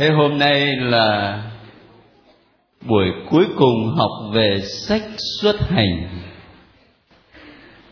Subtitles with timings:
[0.00, 1.42] Thế hôm nay là
[2.88, 5.02] buổi cuối cùng học về sách
[5.40, 6.08] xuất hành.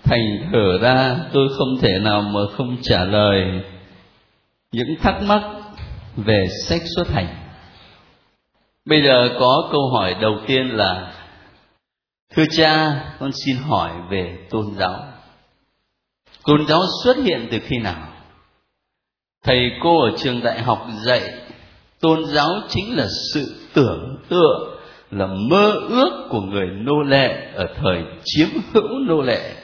[0.02, 3.62] Thành thở ra tôi không thể nào mà không trả lời
[4.72, 5.42] những thắc mắc
[6.16, 7.26] về sách xuất hành.
[8.84, 11.12] Bây giờ có câu hỏi đầu tiên là
[12.34, 15.04] Thưa cha, con xin hỏi về tôn giáo.
[16.44, 18.08] Tôn giáo xuất hiện từ khi nào?
[19.44, 21.47] Thầy cô ở trường đại học dạy
[22.00, 24.78] tôn giáo chính là sự tưởng tượng,
[25.10, 29.54] là mơ ước của người nô lệ ở thời chiếm hữu nô lệ,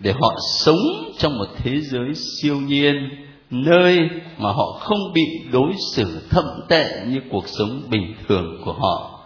[0.00, 3.08] để họ sống trong một thế giới siêu nhiên,
[3.50, 3.98] nơi
[4.38, 9.20] mà họ không bị đối xử thậm tệ như cuộc sống bình thường của họ.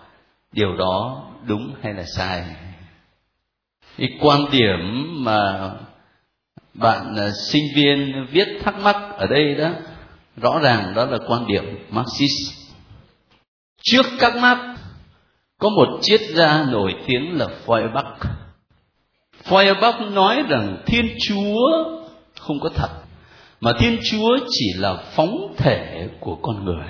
[0.52, 2.44] Điều đó đúng hay là sai?
[3.98, 4.78] Cái quan điểm
[5.24, 5.70] mà
[6.74, 9.70] bạn à, sinh viên viết thắc mắc ở đây đó
[10.36, 12.52] rõ ràng đó là quan điểm marxist.
[13.82, 14.76] Trước các mắt
[15.58, 18.14] có một triết gia nổi tiếng là Feuerbach.
[19.44, 21.84] Feuerbach nói rằng thiên chúa
[22.40, 22.90] không có thật,
[23.60, 26.86] mà thiên chúa chỉ là phóng thể của con người.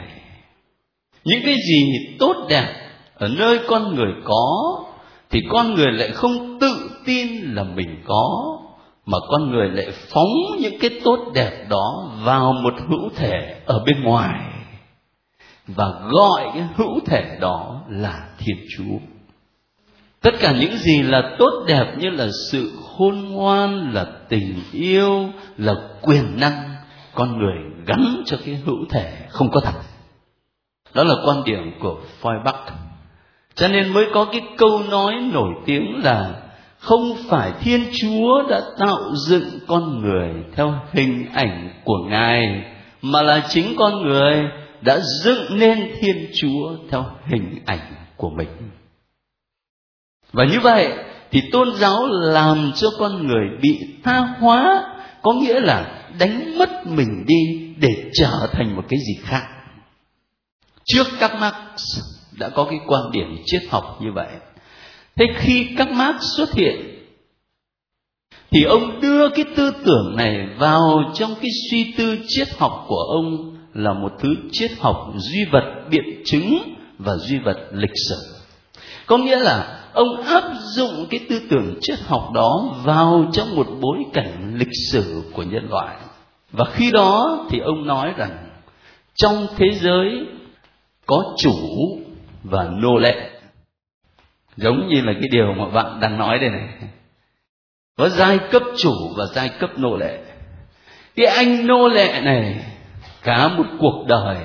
[1.24, 1.82] Những cái gì
[2.18, 4.78] tốt đẹp ở nơi con người có,
[5.30, 8.58] thì con người lại không tự tin là mình có
[9.06, 13.84] mà con người lại phóng những cái tốt đẹp đó vào một hữu thể ở
[13.86, 14.40] bên ngoài
[15.66, 18.98] và gọi cái hữu thể đó là thiên chúa.
[20.20, 25.28] Tất cả những gì là tốt đẹp như là sự khôn ngoan, là tình yêu,
[25.56, 26.74] là quyền năng,
[27.14, 29.80] con người gắn cho cái hữu thể không có thật.
[30.94, 32.70] Đó là quan điểm của Feuerbach
[33.54, 36.34] cho nên mới có cái câu nói nổi tiếng là
[36.82, 42.64] không phải thiên chúa đã tạo dựng con người theo hình ảnh của ngài,
[43.02, 44.42] mà là chính con người
[44.80, 48.48] đã dựng nên thiên chúa theo hình ảnh của mình.
[50.32, 50.92] Và như vậy
[51.30, 54.84] thì tôn giáo làm cho con người bị tha hóa
[55.22, 59.42] có nghĩa là đánh mất mình đi để trở thành một cái gì khác.
[60.84, 62.00] Trước các marx
[62.38, 64.28] đã có cái quan điểm triết học như vậy
[65.16, 66.92] thế khi các marx xuất hiện,
[68.50, 73.02] thì ông đưa cái tư tưởng này vào trong cái suy tư triết học của
[73.14, 76.58] ông là một thứ triết học duy vật biện chứng
[76.98, 78.16] và duy vật lịch sử.
[79.06, 80.44] Có nghĩa là ông áp
[80.76, 85.42] dụng cái tư tưởng triết học đó vào trong một bối cảnh lịch sử của
[85.42, 85.96] nhân loại.
[86.52, 88.48] Và khi đó thì ông nói rằng,
[89.14, 90.26] trong thế giới
[91.06, 91.52] có chủ
[92.44, 93.31] và nô lệ
[94.56, 96.68] giống như là cái điều mà bạn đang nói đây này.
[97.98, 100.18] Có giai cấp chủ và giai cấp nô lệ.
[101.16, 102.64] Cái anh nô lệ này,
[103.22, 104.36] cả một cuộc đời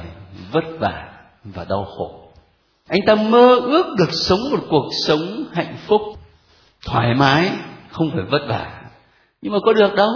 [0.52, 1.10] vất vả
[1.44, 2.32] và đau khổ.
[2.90, 6.02] Anh ta mơ ước được sống một cuộc sống hạnh phúc,
[6.86, 7.52] thoải mái,
[7.90, 8.82] không phải vất vả.
[9.42, 10.10] Nhưng mà có được đâu?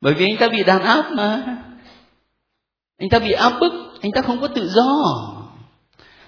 [0.00, 1.42] Bởi vì anh ta bị đàn áp mà.
[2.98, 3.72] Anh ta bị áp bức,
[4.02, 4.84] anh ta không có tự do.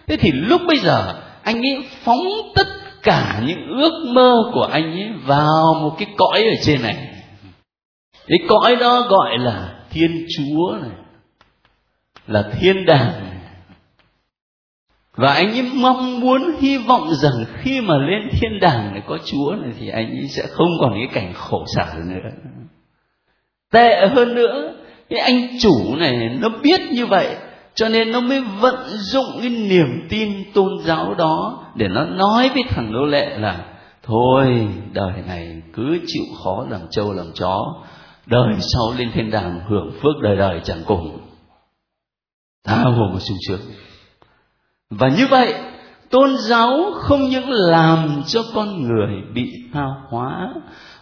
[0.06, 2.66] Thế thì lúc bây giờ anh ấy phóng tất
[3.02, 6.96] cả những ước mơ của anh ấy vào một cái cõi ở trên này.
[8.26, 10.90] Cái cõi đó gọi là thiên chúa này,
[12.26, 13.36] là thiên đàng này.
[15.14, 19.18] Và anh ấy mong muốn, hy vọng rằng khi mà lên thiên đàng này có
[19.24, 22.30] chúa này thì anh ấy sẽ không còn cái cảnh khổ sở nữa.
[23.72, 24.74] Tệ hơn nữa,
[25.08, 27.36] cái anh chủ này nó biết như vậy
[27.76, 32.50] cho nên nó mới vận dụng cái niềm tin tôn giáo đó để nó nói
[32.54, 33.64] với thằng nô lệ là,
[34.02, 37.74] thôi, đời này cứ chịu khó làm trâu làm chó,
[38.26, 41.18] đời sau lên thiên đàng hưởng phước đời đời chẳng cùng.
[42.64, 43.60] Tha hồ mà sung sướng.
[44.90, 45.54] Và như vậy,
[46.10, 50.54] tôn giáo không những làm cho con người bị tha hóa,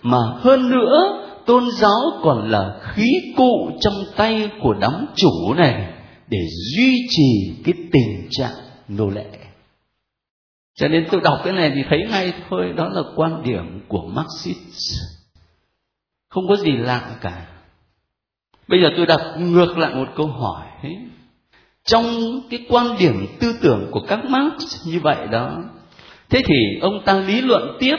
[0.02, 3.06] mà hơn nữa, tôn giáo còn là khí
[3.36, 5.94] cụ trong tay của đám chủ này
[6.28, 6.38] để
[6.76, 8.54] duy trì cái tình trạng
[8.88, 9.26] nô lệ.
[10.74, 14.06] Cho nên tôi đọc cái này thì thấy ngay thôi, đó là quan điểm của
[14.06, 15.00] marxist.
[16.28, 17.46] Không có gì lạ cả.
[18.68, 20.66] Bây giờ tôi đặt ngược lại một câu hỏi.
[20.82, 20.96] Ấy.
[21.84, 22.04] trong
[22.50, 25.62] cái quan điểm tư tưởng của các marx như vậy đó,
[26.30, 27.96] thế thì ông ta lý luận tiếp,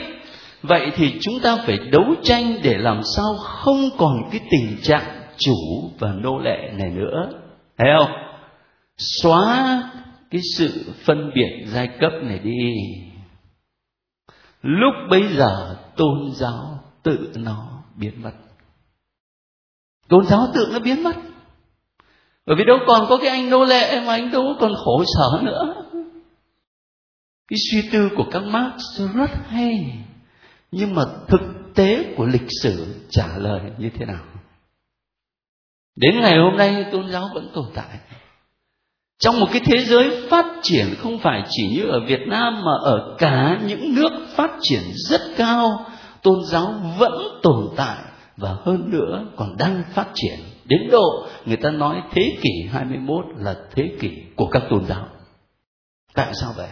[0.62, 5.22] vậy thì chúng ta phải đấu tranh để làm sao không còn cái tình trạng
[5.38, 5.54] chủ
[5.98, 7.30] và nô lệ này nữa
[7.78, 8.10] thấy không?
[8.96, 9.82] Xóa
[10.30, 12.72] cái sự phân biệt giai cấp này đi.
[14.62, 18.32] Lúc bấy giờ tôn giáo tự nó biến mất.
[20.08, 21.16] Tôn giáo tự nó biến mất.
[22.46, 25.42] Bởi vì đâu còn có cái anh nô lệ, mà anh đâu còn khổ sở
[25.42, 25.74] nữa.
[27.48, 29.98] Cái suy tư của các Marx rất hay.
[30.70, 31.40] Nhưng mà thực
[31.74, 34.24] tế của lịch sử trả lời như thế nào?
[35.96, 37.98] Đến ngày hôm nay, tôn giáo vẫn tồn tại
[39.18, 42.72] trong một cái thế giới phát triển không phải chỉ như ở Việt Nam mà
[42.82, 45.86] ở cả những nước phát triển rất cao,
[46.22, 47.12] tôn giáo vẫn
[47.42, 47.96] tồn tại
[48.36, 53.24] và hơn nữa còn đang phát triển đến độ người ta nói thế kỷ 21
[53.36, 55.06] là thế kỷ của các tôn giáo.
[56.14, 56.68] Tại sao vậy?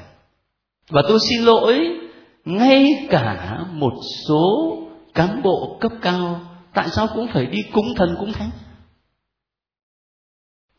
[0.91, 1.99] Và tôi xin lỗi,
[2.44, 3.93] ngay cả một
[4.29, 4.77] số
[5.15, 6.41] cán bộ cấp cao,
[6.75, 8.50] tại sao cũng phải đi cúng thần cúng thánh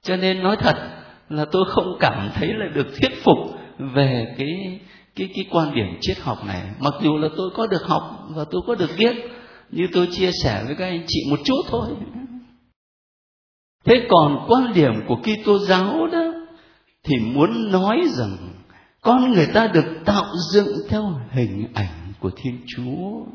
[0.05, 0.75] cho nên nói thật
[1.29, 3.37] là tôi không cảm thấy là được thuyết phục
[3.77, 4.79] về cái
[5.15, 6.61] cái cái quan điểm triết học này.
[6.79, 9.15] Mặc dù là tôi có được học và tôi có được biết
[9.71, 11.89] như tôi chia sẻ với các anh chị một chút thôi.
[13.85, 16.33] Thế còn quan điểm của Kitô giáo đó
[17.03, 18.37] thì muốn nói rằng
[19.01, 23.25] con người ta được tạo dựng theo hình ảnh của Thiên Chúa.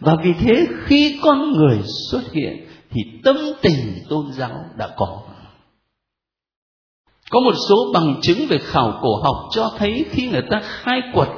[0.00, 1.78] Và vì thế khi con người
[2.10, 5.22] xuất hiện thì tâm tình tôn giáo đã có
[7.34, 11.00] có một số bằng chứng về khảo cổ học cho thấy khi người ta khai
[11.14, 11.28] quật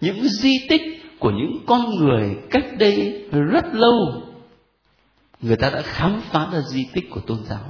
[0.00, 0.82] những di tích
[1.18, 4.22] của những con người cách đây rất lâu,
[5.40, 7.64] người ta đã khám phá ra di tích của tôn giáo.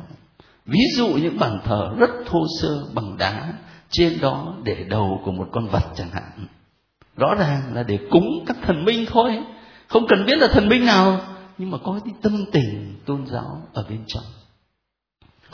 [0.67, 3.53] Ví dụ những bàn thờ rất thô sơ bằng đá,
[3.91, 6.47] trên đó để đầu của một con vật chẳng hạn.
[7.17, 9.39] Rõ ràng là để cúng các thần minh thôi,
[9.89, 11.21] không cần biết là thần minh nào,
[11.59, 14.25] nhưng mà có cái tâm tình tôn giáo ở bên trong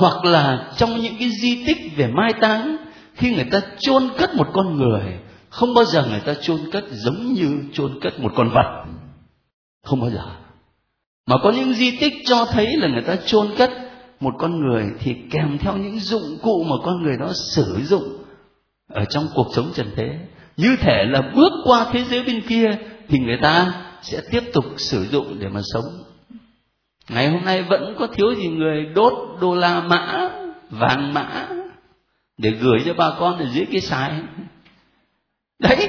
[0.00, 2.76] hoặc là trong những cái di tích về mai táng,
[3.14, 5.02] khi người ta chôn cất một con người,
[5.50, 8.84] không bao giờ người ta chôn cất giống như chôn cất một con vật.
[9.84, 10.24] Không bao giờ.
[11.26, 13.70] Mà có những di tích cho thấy là người ta chôn cất
[14.20, 18.24] một con người thì kèm theo những dụng cụ mà con người đó sử dụng
[18.92, 20.18] ở trong cuộc sống trần thế.
[20.56, 24.64] Như thể là bước qua thế giới bên kia thì người ta sẽ tiếp tục
[24.76, 25.84] sử dụng để mà sống
[27.08, 30.30] ngày hôm nay vẫn có thiếu gì người đốt đô la mã,
[30.70, 31.48] vàng mã
[32.38, 34.12] để gửi cho bà con ở dưới cái xài
[35.58, 35.88] đấy,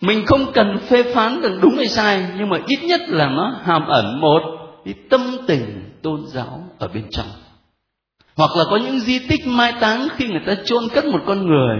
[0.00, 3.60] mình không cần phê phán được đúng hay sai, nhưng mà ít nhất là nó
[3.64, 4.40] hàm ẩn một
[4.84, 7.26] cái tâm tình tôn giáo ở bên trong.
[8.36, 11.46] Hoặc là có những di tích mai táng khi người ta chôn cất một con
[11.46, 11.76] người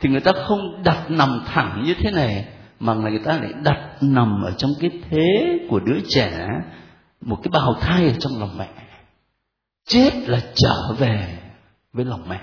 [0.00, 2.44] thì người ta không đặt nằm thẳng như thế này,
[2.80, 6.48] mà người ta lại đặt nằm ở trong cái thế của đứa trẻ
[7.22, 8.68] một cái bào thai ở trong lòng mẹ.
[9.86, 11.38] Chết là trở về
[11.92, 12.40] với lòng mẹ.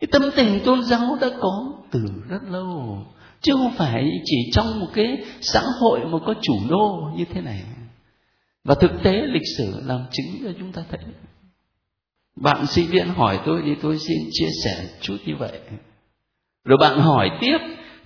[0.00, 2.98] Cái tâm tình tôn giáo đã có từ rất lâu,
[3.40, 7.40] chứ không phải chỉ trong một cái xã hội mà có chủ đô như thế
[7.40, 7.64] này.
[8.64, 11.00] Và thực tế lịch sử làm chứng cho chúng ta thấy.
[12.36, 15.60] Bạn sinh viên hỏi tôi thì tôi xin chia sẻ chút như vậy.
[16.64, 17.58] Rồi bạn hỏi tiếp,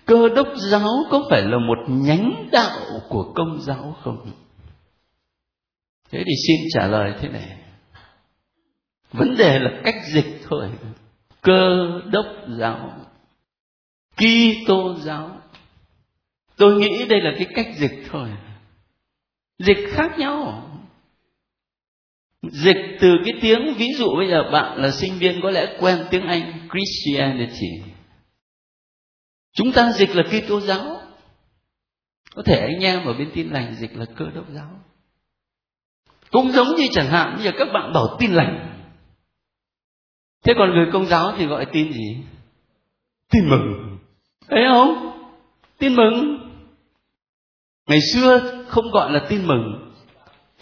[0.06, 4.30] cơ đốc giáo có phải là một nhánh đạo của công giáo không?
[6.10, 7.58] Thế thì xin trả lời thế này.
[9.12, 10.70] Vấn đề là cách dịch thôi.
[11.40, 12.26] Cơ đốc
[12.58, 13.08] giáo,
[14.16, 15.40] Kitô giáo.
[16.56, 18.28] Tôi nghĩ đây là cái cách dịch thôi.
[19.58, 20.64] Dịch khác nhau.
[22.42, 26.06] Dịch từ cái tiếng, ví dụ bây giờ bạn là sinh viên có lẽ quen
[26.10, 27.92] tiếng anh, christianity.
[29.52, 31.00] Chúng ta dịch là Kitô giáo.
[32.34, 34.70] Có thể anh em ở bên tin lành dịch là cơ đốc giáo
[36.30, 38.68] cũng giống như chẳng hạn như các bạn bảo tin lành.
[40.44, 42.16] Thế còn người công giáo thì gọi tin gì?
[43.32, 43.98] Tin mừng.
[44.48, 45.12] Thấy không?
[45.78, 46.38] Tin mừng.
[47.88, 49.92] Ngày xưa không gọi là tin mừng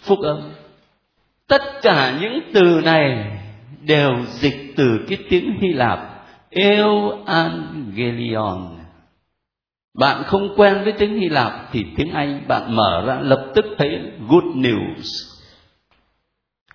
[0.01, 0.51] phúc âm.
[1.47, 3.37] Tất cả những từ này
[3.81, 5.99] đều dịch từ cái tiếng hy lạp
[6.49, 7.77] evangelion.
[9.99, 13.65] Bạn không quen với tiếng hy lạp thì tiếng anh bạn mở ra lập tức
[13.77, 15.36] thấy good news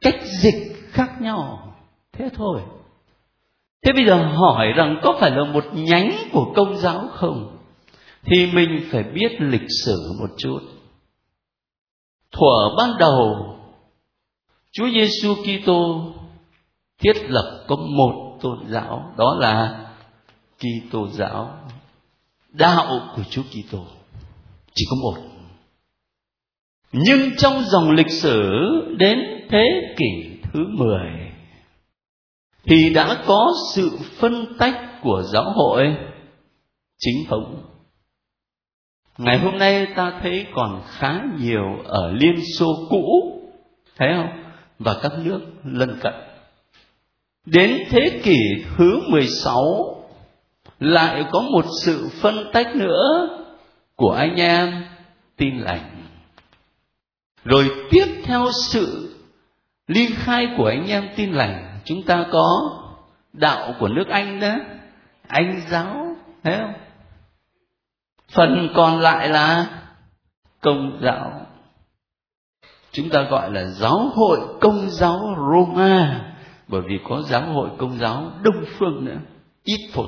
[0.03, 1.75] cách dịch khác nhau.
[2.13, 2.61] Thế thôi.
[3.85, 7.59] Thế bây giờ hỏi rằng có phải là một nhánh của công giáo không?
[8.25, 10.61] Thì mình phải biết lịch sử một chút.
[12.33, 13.57] Thuở ban đầu,
[14.73, 16.13] Chúa Giêsu Kitô
[16.99, 19.87] thiết lập có một tôn giáo, đó là
[20.59, 21.59] Kitô giáo,
[22.49, 23.85] đạo của Chúa Kitô.
[24.75, 25.32] Chỉ có một
[26.93, 28.51] nhưng trong dòng lịch sử
[28.97, 29.19] đến
[29.51, 30.99] thế kỷ thứ 10
[32.65, 35.97] thì đã có sự phân tách của giáo hội
[36.99, 37.63] chính thống.
[39.19, 43.39] Ngày hôm nay ta thấy còn khá nhiều ở liên xô cũ,
[43.97, 44.43] thấy không?
[44.79, 46.15] Và các nước lân cận.
[47.47, 48.39] Đến thế kỷ
[48.77, 49.63] thứ 16
[50.79, 53.29] lại có một sự phân tách nữa
[53.97, 54.85] của anh em
[55.37, 55.92] tin lành
[57.45, 59.15] rồi tiếp theo sự
[59.87, 62.79] ly khai của anh em tin lành, chúng ta có
[63.33, 64.55] đạo của nước anh đó,
[65.29, 66.73] anh giáo, thấy không?
[68.33, 69.67] Phần còn lại là
[70.61, 71.47] công giáo.
[72.93, 76.25] Chúng ta gọi là giáo hội công giáo roma,
[76.69, 79.19] bởi vì có giáo hội công giáo đông phương nữa,
[79.65, 80.07] ít phổ.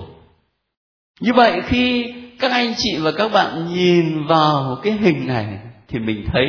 [1.20, 5.98] Như vậy khi các anh chị và các bạn nhìn vào cái hình này thì
[5.98, 6.46] mình thấy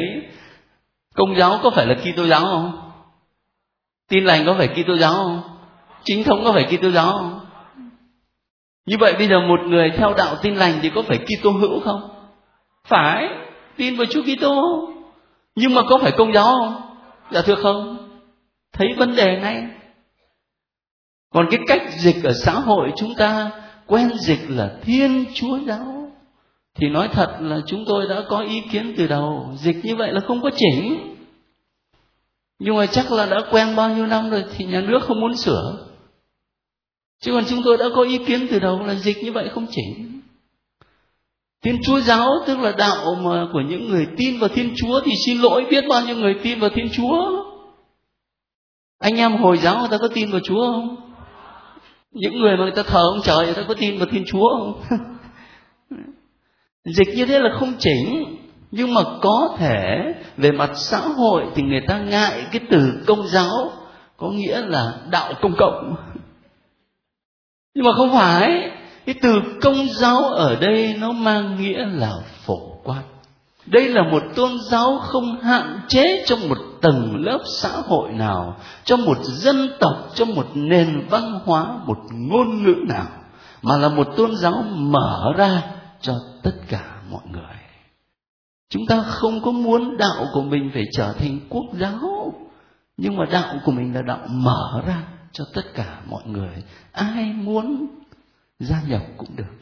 [1.15, 2.91] công giáo có phải là Kitô giáo không?
[4.09, 5.41] Tin lành có phải Kitô giáo không?
[6.03, 7.39] Chính thống có phải Kitô giáo không?
[8.85, 11.79] Như vậy bây giờ một người theo đạo tin lành thì có phải Kitô hữu
[11.79, 12.09] không?
[12.87, 13.29] Phải,
[13.77, 14.87] tin vào Chúa Kitô.
[15.55, 16.81] Nhưng mà có phải công giáo không?
[17.31, 17.97] Dạ thưa không.
[18.73, 19.67] Thấy vấn đề ngay.
[21.33, 23.51] Còn cái cách dịch ở xã hội chúng ta
[23.87, 25.94] quen dịch là Thiên Chúa giáo.
[26.75, 30.13] Thì nói thật là chúng tôi đã có ý kiến từ đầu, dịch như vậy
[30.13, 31.15] là không có chỉnh.
[32.59, 35.35] Nhưng mà chắc là đã quen bao nhiêu năm rồi thì nhà nước không muốn
[35.35, 35.85] sửa
[37.21, 39.67] chứ còn chúng tôi đã có ý kiến từ đầu là dịch như vậy không
[39.71, 40.21] chỉnh
[41.63, 45.11] Thiên Chúa giáo tức là đạo mà của những người tin vào Thiên Chúa thì
[45.25, 47.43] xin lỗi biết bao nhiêu người tin vào Thiên Chúa.
[48.99, 50.95] Anh em Hồi giáo người ta có tin vào Chúa không?
[52.11, 54.49] Những người mà người ta thờ ông trời người ta có tin vào Thiên Chúa
[54.49, 54.81] không?
[56.85, 58.37] Dịch như thế là không chỉnh,
[58.71, 63.27] nhưng mà có thể về mặt xã hội thì người ta ngại cái từ công
[63.27, 63.71] giáo,
[64.17, 65.95] có nghĩa là đạo công cộng.
[67.75, 68.71] Nhưng mà không phải,
[69.05, 72.13] cái từ công giáo ở đây nó mang nghĩa là
[72.45, 73.01] phổ quát.
[73.65, 78.57] Đây là một tôn giáo không hạn chế trong một tầng lớp xã hội nào,
[78.83, 83.07] trong một dân tộc, trong một nền văn hóa, một ngôn ngữ nào,
[83.61, 85.61] mà là một tôn giáo mở ra
[86.05, 87.55] cho tất cả mọi người.
[88.69, 92.33] Chúng ta không có muốn đạo của mình phải trở thành quốc giáo,
[92.97, 96.63] nhưng mà đạo của mình là đạo mở ra cho tất cả mọi người.
[96.91, 97.87] Ai muốn
[98.59, 99.53] gia nhập cũng được.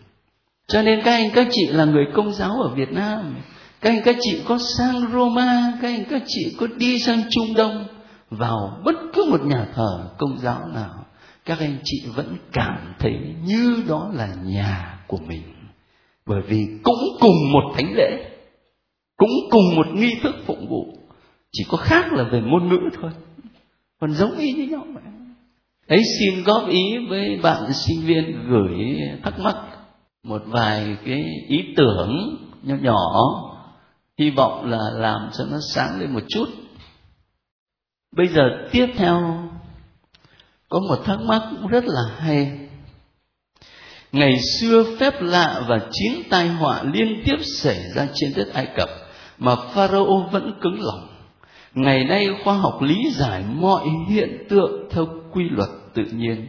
[0.67, 3.35] Cho nên các anh các chị là người công giáo ở việt nam,
[3.81, 7.53] các anh các chị có sang roma, các anh các chị có đi sang trung
[7.55, 7.85] đông,
[8.29, 11.05] vào bất cứ một nhà thờ công giáo nào,
[11.45, 15.52] các anh chị vẫn cảm thấy như đó là nhà của mình
[16.25, 18.31] bởi vì cũng cùng một thánh lễ,
[19.17, 20.85] cũng cùng một nghi thức phụng vụ,
[21.51, 23.11] chỉ có khác là về ngôn ngữ thôi.
[23.99, 25.03] Còn giống y như nhau vậy
[25.87, 29.55] ấy, xin góp ý với bạn sinh viên gửi thắc mắc
[30.23, 32.95] một vài cái ý tưởng nhỏ nhỏ,
[34.17, 36.45] hy vọng là làm cho nó sáng lên một chút.
[38.15, 39.43] Bây giờ tiếp theo,
[40.69, 42.62] có một thắc mắc rất là hay
[44.13, 48.67] ngày xưa phép lạ và chiến tai họa liên tiếp xảy ra trên đất ai
[48.77, 48.89] cập
[49.37, 51.07] mà pharaoh vẫn cứng lòng.
[51.73, 56.45] Ngày nay khoa học lý giải mọi hiện tượng theo quy luật tự nhiên.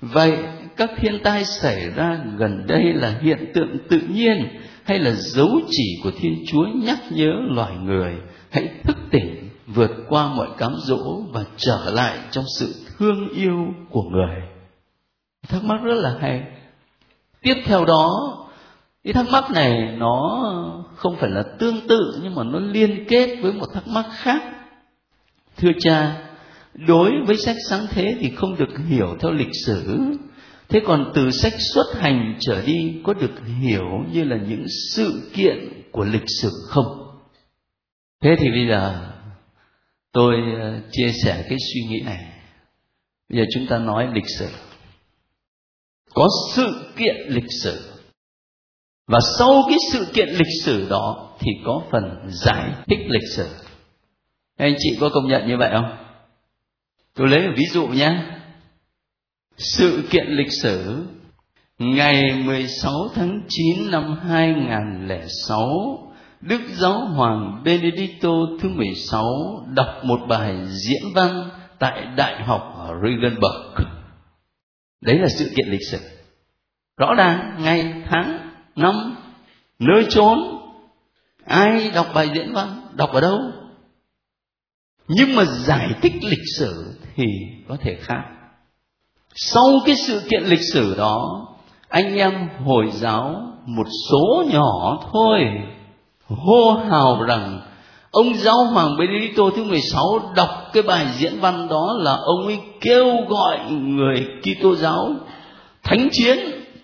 [0.00, 0.38] Vậy
[0.76, 4.48] các thiên tai xảy ra gần đây là hiện tượng tự nhiên
[4.84, 8.14] hay là dấu chỉ của thiên chúa nhắc nhớ loài người?
[8.50, 13.66] Hãy thức tỉnh, vượt qua mọi cám dỗ và trở lại trong sự thương yêu
[13.90, 14.42] của người.
[15.48, 16.42] Thắc mắc rất là hay
[17.44, 18.10] tiếp theo đó,
[19.04, 20.42] cái thắc mắc này nó
[20.96, 24.42] không phải là tương tự, nhưng mà nó liên kết với một thắc mắc khác.
[25.56, 26.26] Thưa cha,
[26.74, 29.98] đối với sách sáng thế thì không được hiểu theo lịch sử.
[30.68, 35.30] Thế còn từ sách xuất hành trở đi, có được hiểu như là những sự
[35.34, 36.86] kiện của lịch sử không?
[38.22, 39.10] Thế thì bây giờ,
[40.12, 42.24] tôi ờ, chia sẻ cái suy nghĩ này.
[43.28, 44.48] Bây giờ chúng ta nói lịch sử
[46.14, 47.90] có sự kiện lịch sử.
[49.06, 53.48] Và sau cái sự kiện lịch sử đó thì có phần giải thích lịch sử.
[54.58, 55.96] Anh chị có công nhận như vậy không?
[57.14, 58.24] Tôi lấy một ví dụ nhé.
[59.56, 61.04] Sự kiện lịch sử,
[61.78, 66.04] ngày 16 tháng 9 năm 2006
[66.40, 68.30] Đức Giáo Hoàng Benedicto
[68.60, 69.24] thứ 16
[69.74, 73.86] đọc một bài diễn văn tại Đại học ở Regensburg.
[75.00, 75.98] Đấy là sự kiện lịch sử.
[76.96, 79.16] Rõ ràng, ngày tháng năm,
[79.78, 80.38] nơi chốn,
[81.44, 83.38] ai đọc bài diễn văn, đọc ở đâu
[85.08, 87.24] nhưng mà giải thích lịch sử thì
[87.68, 88.22] có thể khác
[89.34, 91.46] sau cái sự kiện lịch sử đó,
[91.88, 93.34] anh em hồi giáo
[93.66, 95.40] một số nhỏ thôi,
[96.26, 97.60] hô hào rằng
[98.14, 102.58] ông giáo hoàng Benedicto thứ 16 đọc cái bài diễn văn đó là ông ấy
[102.80, 105.14] kêu gọi người Kitô giáo
[105.82, 106.38] thánh chiến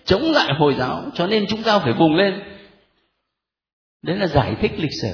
[0.05, 1.03] chống lại hồi giáo.
[1.13, 2.33] Cho nên chúng ta phải vùng lên.
[4.01, 5.13] Đấy là giải thích lịch sử.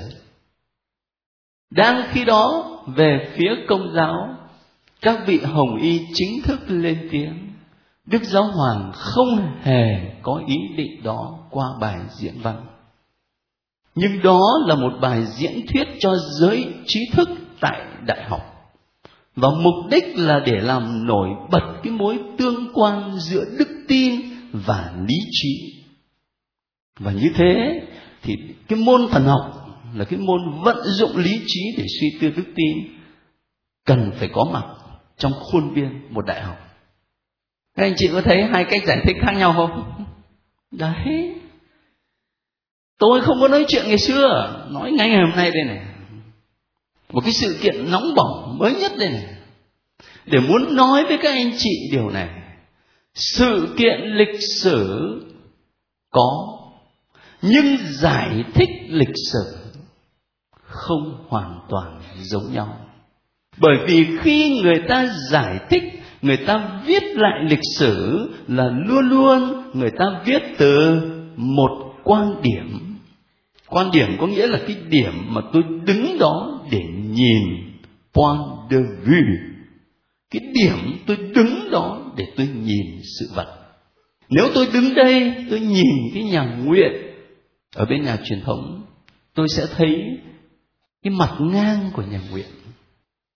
[1.71, 4.13] Đang khi đó, về phía công giáo,
[5.01, 7.53] các vị hồng y chính thức lên tiếng.
[8.05, 9.85] Đức giáo hoàng không hề
[10.21, 12.65] có ý định đó qua bài diễn văn
[13.97, 17.29] nhưng đó là một bài diễn thuyết cho giới trí thức
[17.61, 18.41] tại đại học.
[19.35, 24.21] Và mục đích là để làm nổi bật cái mối tương quan giữa đức tin
[24.51, 25.83] và lý trí.
[26.99, 27.81] Và như thế
[28.23, 28.37] thì
[28.67, 32.51] cái môn thần học là cái môn vận dụng lý trí để suy tư đức
[32.55, 32.77] tin
[33.85, 34.65] cần phải có mặt
[35.17, 36.57] trong khuôn viên một đại học.
[37.75, 40.05] Các anh chị có thấy hai cách giải thích khác nhau không?
[40.71, 41.35] Đấy
[42.99, 44.53] tôi không có nói chuyện ngày xưa.
[44.71, 45.85] Nói ngay ngày hôm nay đây này.
[47.13, 49.25] Một cái sự kiện nóng bỏng mới nhất đây này.
[50.25, 52.29] Để muốn nói với các anh chị điều này.
[53.13, 55.11] Sự kiện lịch sử
[56.11, 56.57] có,
[57.41, 59.55] nhưng giải thích lịch sử
[60.61, 62.77] không hoàn toàn giống nhau.
[63.57, 65.83] Bởi vì khi người ta giải thích,
[66.21, 71.01] người ta viết lại lịch sử là luôn luôn người ta viết từ
[71.35, 72.86] một quan điểm
[73.69, 77.37] quan điểm có nghĩa là cái điểm mà tôi đứng đó để nhìn
[78.13, 79.21] point de vue.
[80.31, 83.57] Cái điểm tôi đứng đó để tôi nhìn sự vật.
[84.29, 86.91] Nếu tôi đứng đây, tôi nhìn cái nhà nguyện
[87.75, 88.85] ở bên nhà truyền thống,
[89.33, 89.95] tôi sẽ thấy
[91.03, 92.47] cái mặt ngang của nhà nguyện.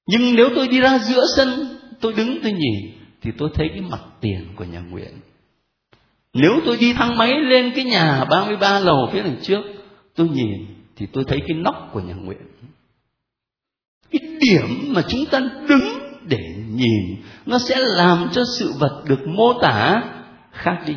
[0.07, 3.81] Nhưng nếu tôi đi ra giữa sân, tôi đứng tôi nhìn, thì tôi thấy cái
[3.81, 5.11] mặt tiền của nhà nguyện.
[6.33, 9.61] Nếu tôi đi thang máy lên cái nhà 33 lầu phía đằng trước
[10.15, 12.41] tôi nhìn thì tôi thấy cái nóc của nhà nguyện
[14.11, 16.37] cái điểm mà chúng ta đứng để
[16.69, 20.03] nhìn, nó sẽ làm cho sự vật được mô tả
[20.51, 20.95] khác đi.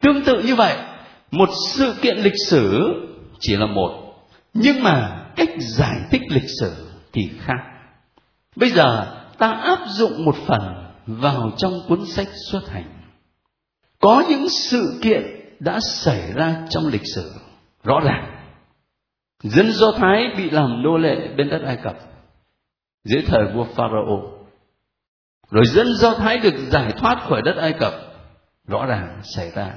[0.00, 0.76] Tương tự như vậy,
[1.30, 2.94] một sự kiện lịch sử
[3.40, 4.14] chỉ là một,
[4.54, 7.58] nhưng mà cách giải thích lịch sử thì khác.
[8.56, 10.60] Bây giờ ta áp dụng một phần
[11.06, 13.02] vào trong cuốn sách xuất hành.
[14.00, 17.32] Có những sự kiện đã xảy ra trong lịch sử.
[17.84, 18.36] Rõ ràng,
[19.42, 21.96] dân do thái bị làm nô lệ bên đất ai cập
[23.04, 24.22] dưới thời vua pharaoh.
[25.50, 27.92] Rồi dân do thái được giải thoát khỏi đất ai cập,
[28.68, 29.72] rõ ràng xảy ra.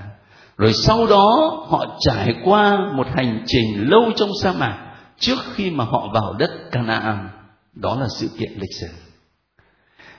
[0.58, 5.72] Rồi sau đó họ trải qua một hành trình lâu trong sa mạc trước khi
[5.72, 7.30] mà họ vào đất Canaan.
[7.74, 8.88] Đó là sự kiện lịch sử.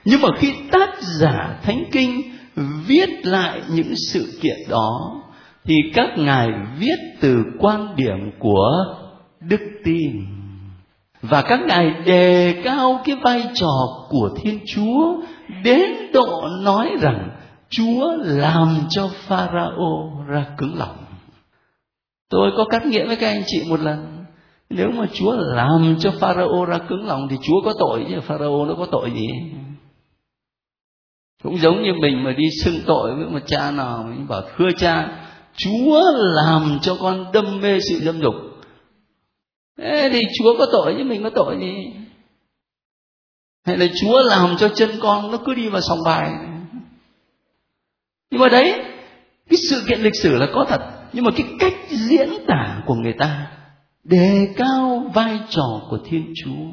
[0.05, 2.21] Nhưng mà khi tác giả thánh kinh
[2.87, 5.21] viết lại những sự kiện đó
[5.65, 6.49] thì các ngài
[6.79, 8.71] viết từ quan điểm của
[9.39, 10.25] đức tin.
[11.21, 13.73] Và các ngài đề cao cái vai trò
[14.09, 15.21] của thiên chúa,
[15.63, 17.29] đến độ nói rằng
[17.69, 20.95] chúa làm cho pharaoh ra cứng lòng.
[22.29, 24.25] Tôi có cắt nghĩa với các anh chị một lần.
[24.69, 28.67] Nếu mà chúa làm cho pharaoh ra cứng lòng thì chúa có tội chứ pharaoh
[28.67, 29.27] nó có tội gì?
[31.43, 34.69] Cũng giống như mình mà đi xưng tội với một cha nào, mình bảo, thưa
[34.77, 35.24] cha
[35.57, 36.01] chúa
[36.35, 38.33] làm cho con đâm mê sự dâm dục.
[39.77, 41.93] Thế thì chúa có tội chứ mình có tội gì?
[43.65, 46.31] Hay là chúa làm cho chân con nó cứ đi vào sòng bài?
[48.31, 48.73] Nhưng mà đấy,
[49.49, 50.81] cái sự kiện lịch sử là có thật.
[51.13, 53.51] Nhưng mà cái cách diễn tả của người ta
[54.03, 56.65] đề cao vai trò của thiên chúa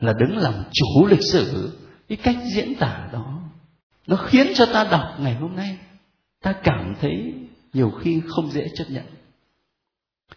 [0.00, 1.72] là đứng làm chủ lịch sử.
[2.08, 3.40] Cái cách diễn tả đó,
[4.06, 5.76] nó khiến cho ta đọc ngày hôm nay,
[6.42, 7.34] ta cảm thấy
[7.72, 9.04] nhiều khi không dễ chấp nhận.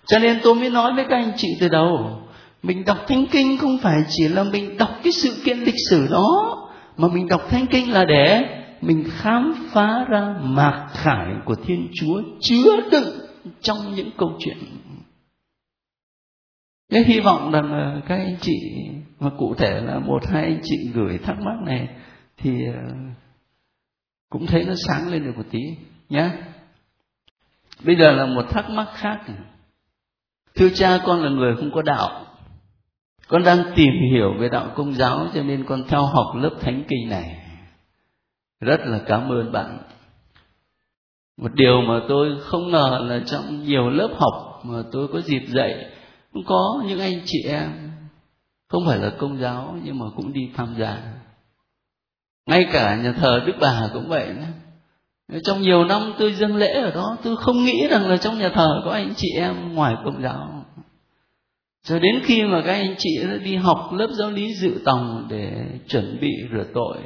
[0.05, 2.21] Cho nên tôi mới nói với các anh chị từ đầu,
[2.63, 6.07] mình đọc thánh kinh không phải chỉ là mình đọc cái sự kiện lịch sử
[6.11, 6.57] đó,
[6.97, 8.43] mà mình đọc thánh kinh là để
[8.81, 13.19] mình khám phá ra mạc khải của thiên chúa chứa đựng
[13.61, 14.57] trong những câu chuyện.
[16.89, 18.59] Cái hy vọng rằng các anh chị,
[19.19, 21.87] mà cụ thể là một, hai anh chị gửi thắc mắc này
[22.37, 22.93] thì ờ,
[24.29, 25.59] cũng thấy nó sáng lên được một tí
[26.09, 26.29] nhé
[27.83, 29.19] bây giờ là một thắc mắc khác
[30.55, 32.25] thưa cha, con là người không có đạo.
[33.27, 36.83] Con đang tìm hiểu về đạo công giáo, cho nên con theo học lớp thánh
[36.87, 37.37] kinh này.
[38.59, 39.77] Rất là cảm ơn bạn.
[41.37, 45.43] Một điều mà tôi không ngờ là trong nhiều lớp học mà tôi có dịp
[45.47, 45.85] dạy,
[46.33, 47.91] cũng có những anh chị em,
[48.69, 50.97] không phải là công giáo, nhưng mà cũng đi tham gia.
[52.45, 54.60] Ngay cả nhà thờ đức bà cũng vậy nữa
[55.43, 58.49] trong nhiều năm tôi dâng lễ ở đó tôi không nghĩ rằng là trong nhà
[58.49, 60.65] thờ có anh chị em ngoài công giáo
[61.83, 65.51] Cho đến khi mà các anh chị đi học lớp giáo lý dự tòng để
[65.87, 66.97] chuẩn bị rửa tội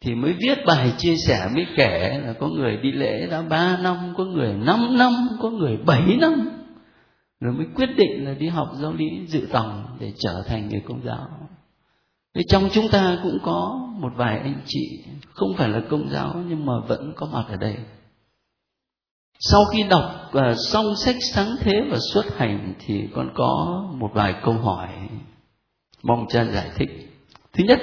[0.00, 3.76] thì mới viết bài chia sẻ mới kể là có người đi lễ đã ba
[3.82, 6.48] năm, có người năm năm, có người bảy năm
[7.40, 10.82] rồi mới quyết định là đi học giáo lý dự tòng để trở thành người
[10.88, 11.28] công giáo.
[12.34, 16.34] Thế trong chúng ta cũng có một vài anh chị không phải là công giáo
[16.48, 17.76] nhưng mà vẫn có mặt ở đây.
[19.40, 24.10] Sau khi đọc uh, xong sách sáng thế và xuất hành thì con có một
[24.14, 24.88] vài câu hỏi
[26.02, 26.88] mong cha giải thích.
[27.52, 27.80] Thứ nhất,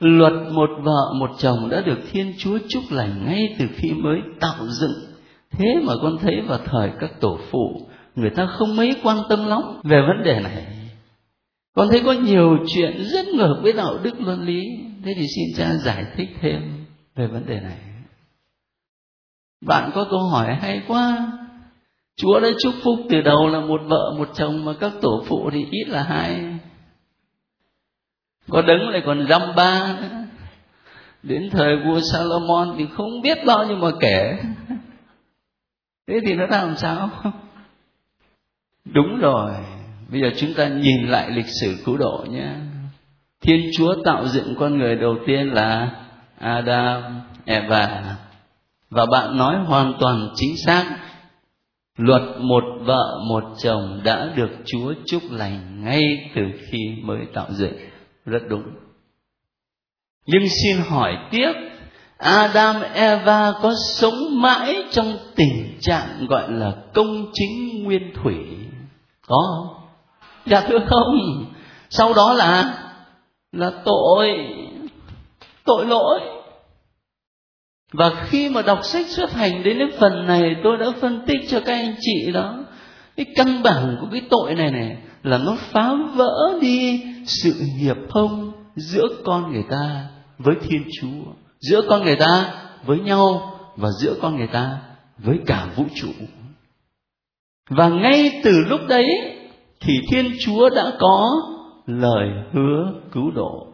[0.00, 4.20] luật một vợ một chồng đã được Thiên Chúa chúc lành ngay từ khi mới
[4.40, 4.94] tạo dựng.
[5.50, 9.46] Thế mà con thấy vào thời các tổ phụ người ta không mấy quan tâm
[9.46, 10.75] lắm về vấn đề này
[11.76, 14.62] con thấy có nhiều chuyện rất ngược với đạo đức luân lý.
[15.04, 17.78] Thế thì xin cha giải thích thêm về vấn đề này.
[19.66, 21.32] Bạn có câu hỏi hay quá.
[22.16, 25.50] Chúa đã chúc phúc từ đầu là một vợ, một chồng mà các tổ phụ
[25.52, 26.58] thì ít là hai.
[28.48, 30.08] Có đứng lại còn dăm ba nữa.
[31.22, 34.38] Đến thời vua salomon thì không biết bao nhiêu mà kể.
[36.06, 37.10] Thế thì nó làm sao?
[38.84, 39.54] Đúng rồi
[40.08, 42.48] bây giờ chúng ta nhìn lại lịch sử cứu độ nhé.
[43.42, 45.90] Thiên chúa tạo dựng con người đầu tiên là
[46.38, 47.02] adam,
[47.44, 48.16] eva.
[48.90, 50.98] Và bạn nói hoàn toàn chính xác,
[51.96, 57.46] luật một vợ một chồng đã được chúa chúc lành ngay từ khi mới tạo
[57.50, 57.74] dựng.
[58.26, 58.64] Rất đúng.
[60.26, 61.52] Nhưng xin hỏi tiếp,
[62.18, 68.36] Adam, Eva có sống mãi trong tình trạng gọi là công chính nguyên thủy
[69.26, 69.85] có không?
[70.46, 71.44] Dạ thưa không.
[71.90, 72.82] Sau đó là
[73.52, 74.28] là tội
[75.64, 76.20] tội lỗi.
[77.92, 81.40] Và khi mà đọc sách xuất hành đến cái phần này, tôi đã phân tích
[81.48, 82.64] cho các anh chị đó,
[83.16, 87.96] cái căn bản của cái tội này này là nó phá vỡ đi sự hiệp
[88.10, 90.06] thông giữa con người ta
[90.38, 92.54] với thiên chúa, giữa con người ta
[92.84, 94.78] với nhau và giữa con người ta
[95.18, 96.12] với cả vũ trụ.
[97.70, 99.06] Và ngay từ lúc đấy
[99.80, 101.30] thì thiên chúa đã có
[101.86, 103.66] lời hứa cứu độ.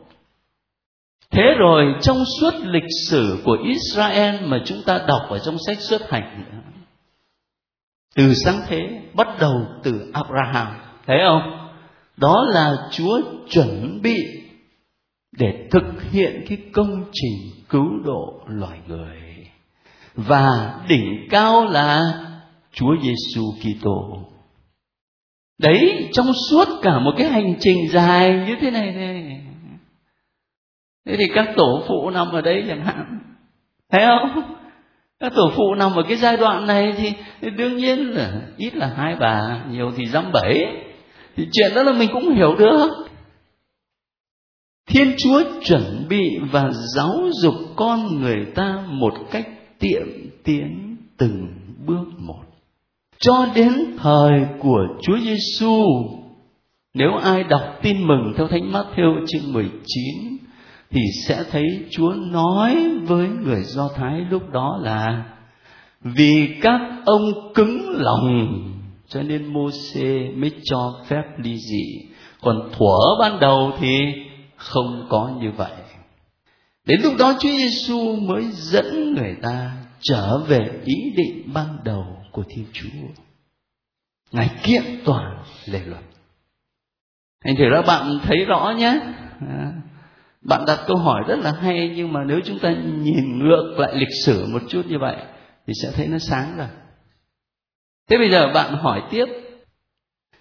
[1.31, 5.79] Thế rồi trong suốt lịch sử của israel mà chúng ta đọc ở trong sách
[5.81, 6.45] xuất hành,
[8.15, 10.67] từ sáng thế bắt đầu từ abraham,
[11.07, 11.69] thấy không?
[12.17, 14.17] Đó là chúa chuẩn bị
[15.39, 19.47] để thực hiện cái công trình cứu độ loài người.
[20.15, 22.01] Và đỉnh cao là
[22.73, 24.19] Chúa Giêsu Kitô.
[25.63, 29.41] Đấy, trong suốt cả một cái hành trình dài như thế này này.
[31.07, 33.19] Thế thì các tổ phụ nằm ở đây chẳng hạn.
[33.91, 34.43] Thấy không?
[35.21, 37.13] Các tổ phụ nằm ở cái giai đoạn này thì
[37.51, 40.67] đương nhiên là ít là hai bà, nhiều thì dăm bảy.
[41.37, 42.89] Thì chuyện đó là mình cũng hiểu được.
[44.89, 49.49] Thiên Chúa chuẩn bị và giáo dục con người ta một cách
[49.79, 50.07] tiệm
[50.45, 51.47] tiến từng
[51.87, 52.52] bước một
[53.23, 55.85] cho đến thời của Chúa Giêsu.
[56.95, 59.73] Nếu ai đọc tin mừng theo Thánh Matthew chương 19
[60.91, 65.25] thì sẽ thấy Chúa nói với người Do Thái lúc đó là,
[66.03, 68.53] vì các ông cứng lòng,
[69.09, 72.09] cho nên Môse mới cho phép ly dị.
[72.41, 73.99] Còn thuở ban đầu thì
[74.57, 75.73] không có như vậy.
[76.87, 82.05] Đến lúc đó Chúa Giêsu mới dẫn người ta trở về ý định ban đầu
[82.33, 83.23] của Thiên Chúa.
[84.33, 86.03] Ngài kiện toàn lề luật.
[87.45, 89.01] anh thử đó bạn thấy rõ nhé.
[89.49, 89.73] À,
[90.43, 93.93] bạn đặt câu hỏi rất là hay nhưng mà nếu chúng ta nhìn ngược lại
[93.95, 95.17] lịch sử một chút như vậy
[95.67, 96.69] thì sẽ thấy nó sáng rồi.
[98.09, 99.27] Thế bây giờ bạn hỏi tiếp.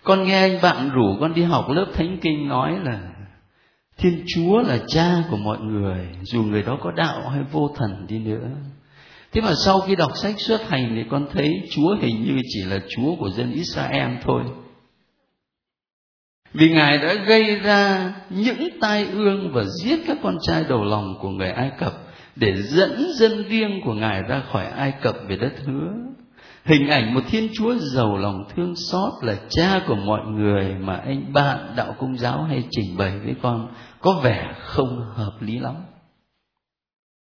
[0.03, 2.99] Con nghe anh bạn rủ con đi học lớp thánh kinh nói là
[3.97, 8.05] Thiên Chúa là cha của mọi người, dù người đó có đạo hay vô thần
[8.07, 8.49] đi nữa
[9.33, 12.63] thế mà sau khi đọc sách xuất hành thì con thấy chúa hình như chỉ
[12.63, 14.43] là chúa của dân israel thôi.
[16.53, 21.17] Vì ngài đã gây ra những tai ương và giết các con trai đầu lòng
[21.21, 21.93] của người ai cập
[22.35, 25.91] để dẫn dân riêng của ngài ra khỏi ai cập về đất hứa.
[26.65, 30.95] Hình ảnh một thiên chúa giàu lòng thương xót là cha của mọi người mà
[30.95, 33.67] anh bạn, đạo công giáo hay trình bày với con
[33.99, 35.75] có vẻ không hợp lý lắm.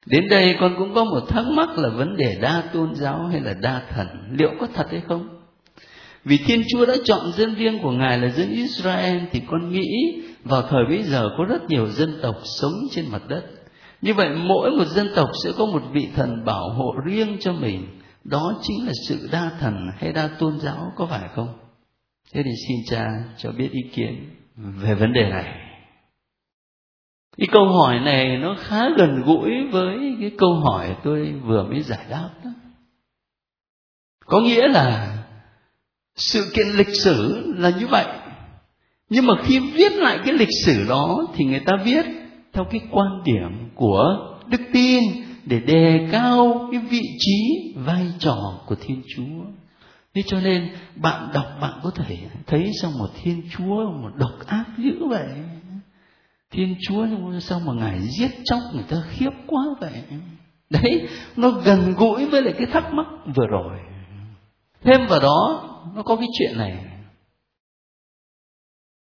[0.05, 3.41] Đến đây con cũng có một thắc mắc là vấn đề đa tôn giáo hay
[3.41, 4.07] là đa thần,
[4.39, 5.29] liệu có thật hay không?
[6.25, 10.21] Vì Thiên Chúa đã chọn dân riêng của Ngài là dân Israel thì con nghĩ
[10.43, 13.43] vào thời bấy giờ có rất nhiều dân tộc sống trên mặt đất.
[14.01, 17.53] Như vậy mỗi một dân tộc sẽ có một vị thần bảo hộ riêng cho
[17.53, 17.87] mình.
[18.23, 21.47] Đó chính là sự đa thần hay đa tôn giáo có phải không?
[22.33, 25.70] thế thì xin cha cho biết ý kiến về vấn đề này
[27.41, 31.81] cái câu hỏi này nó khá gần gũi với cái câu hỏi tôi vừa mới
[31.81, 32.51] giải đáp đó.
[34.25, 35.17] Có nghĩa là
[36.15, 38.05] sự kiện lịch sử là như vậy.
[39.09, 42.05] Nhưng mà khi viết lại cái lịch sử đó thì người ta viết
[42.53, 44.03] theo cái quan điểm của
[44.47, 45.03] đức tin
[45.45, 49.43] để đề cao cái vị trí, vai trò của thiên chúa.
[50.15, 54.47] Thế cho nên bạn đọc bạn có thể thấy sao một thiên chúa, một độc
[54.47, 55.27] ác dữ vậy
[56.51, 57.07] thiên chúa
[57.39, 60.03] sao mà ngài giết chóc người ta khiếp quá vậy?
[60.69, 63.79] Đấy, nó gần gũi với lại cái thắc mắc vừa rồi.
[64.83, 66.85] Thêm vào đó, nó có cái chuyện này.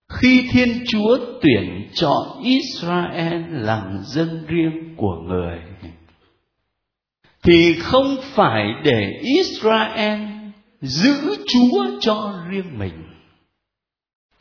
[0.10, 5.60] Khi thiên chúa tuyển chọn israel làm dân riêng của người,
[7.44, 10.20] thì không phải để israel
[10.82, 13.04] giữ chúa cho riêng mình,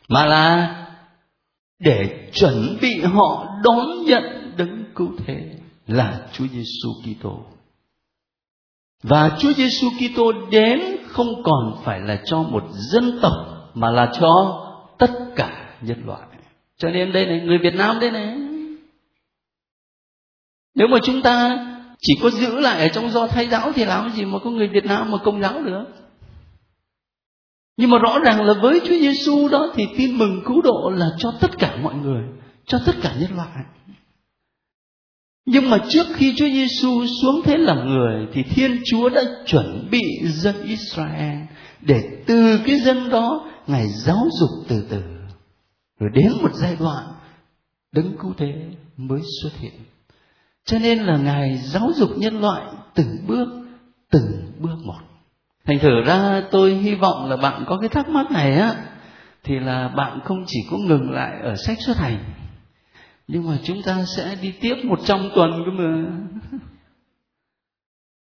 [0.08, 0.74] mà là
[1.78, 5.50] để chuẩn bị họ đón nhận đấng cứu thế
[5.86, 7.44] là Chúa Giêsu Kitô.
[9.02, 13.32] Và Chúa Giêsu Kitô đến không còn phải là cho một dân tộc
[13.74, 14.60] mà là cho
[14.98, 16.22] tất cả nhân loại.
[16.76, 18.36] Cho nên đây này, người Việt Nam đây này.
[20.74, 21.66] Nếu mà chúng ta
[21.98, 24.68] chỉ có giữ lại ở trong do thay giáo thì làm gì mà có người
[24.68, 25.84] Việt Nam mà công giáo được?
[27.78, 31.06] Nhưng mà rõ ràng là với Chúa Giêsu đó thì tin mừng cứu độ là
[31.18, 32.22] cho tất cả mọi người,
[32.66, 33.64] cho tất cả nhân loại.
[35.46, 39.88] Nhưng mà trước khi Chúa Giêsu xuống thế làm người thì Thiên Chúa đã chuẩn
[39.90, 41.36] bị dân Israel
[41.80, 45.02] để từ cái dân đó ngài giáo dục từ từ
[46.00, 47.04] rồi đến một giai đoạn
[47.92, 48.54] đấng cứu thế
[48.96, 49.72] mới xuất hiện.
[50.64, 52.62] Cho nên là ngài giáo dục nhân loại
[52.94, 53.48] từng bước
[54.10, 55.07] từng bước một
[55.68, 58.74] thành thử ra tôi hy vọng là bạn có cái thắc mắc này á,
[59.44, 62.18] thì là bạn không chỉ có ngừng lại ở sách xuất hành,
[63.28, 66.04] nhưng mà chúng ta sẽ đi tiếp một trăm tuần cơ mà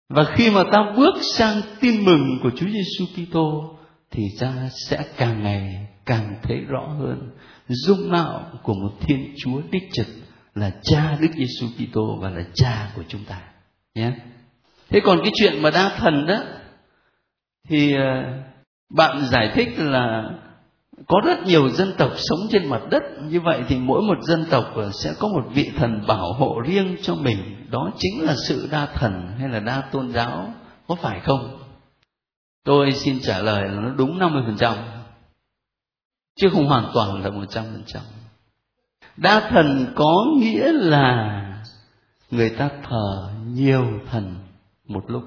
[0.09, 3.77] và khi mà ta bước sang tin mừng của Chúa Giêsu Kitô,
[4.11, 4.53] thì ta
[4.89, 7.29] sẽ càng ngày càng thấy rõ hơn
[7.67, 10.07] dung mạo của một Thiên Chúa đích trực
[10.55, 13.41] là Cha Đức Giêsu Kitô và là Cha của chúng ta
[13.95, 14.11] nhé.
[14.89, 16.43] Thế còn cái chuyện mà đa thần đó
[17.67, 18.23] thì ờ,
[18.89, 20.29] bạn giải thích là
[21.07, 23.03] có rất nhiều dân tộc sống trên mặt đất.
[23.21, 26.59] Như vậy thì mỗi một dân tộc ờ, sẽ có một vị thần bảo hộ
[26.65, 27.67] riêng cho mình.
[27.69, 30.53] Đó chính là sự đa thần hay là đa tôn giáo,
[30.87, 31.59] có phải không?
[32.63, 34.75] Tôi xin trả lời là nó đúng 50%
[36.35, 37.99] chứ không hoàn toàn là 100%
[39.17, 41.41] đa thần có nghĩa là
[42.31, 44.35] người ta thờ nhiều thần
[44.87, 45.23] một lúc.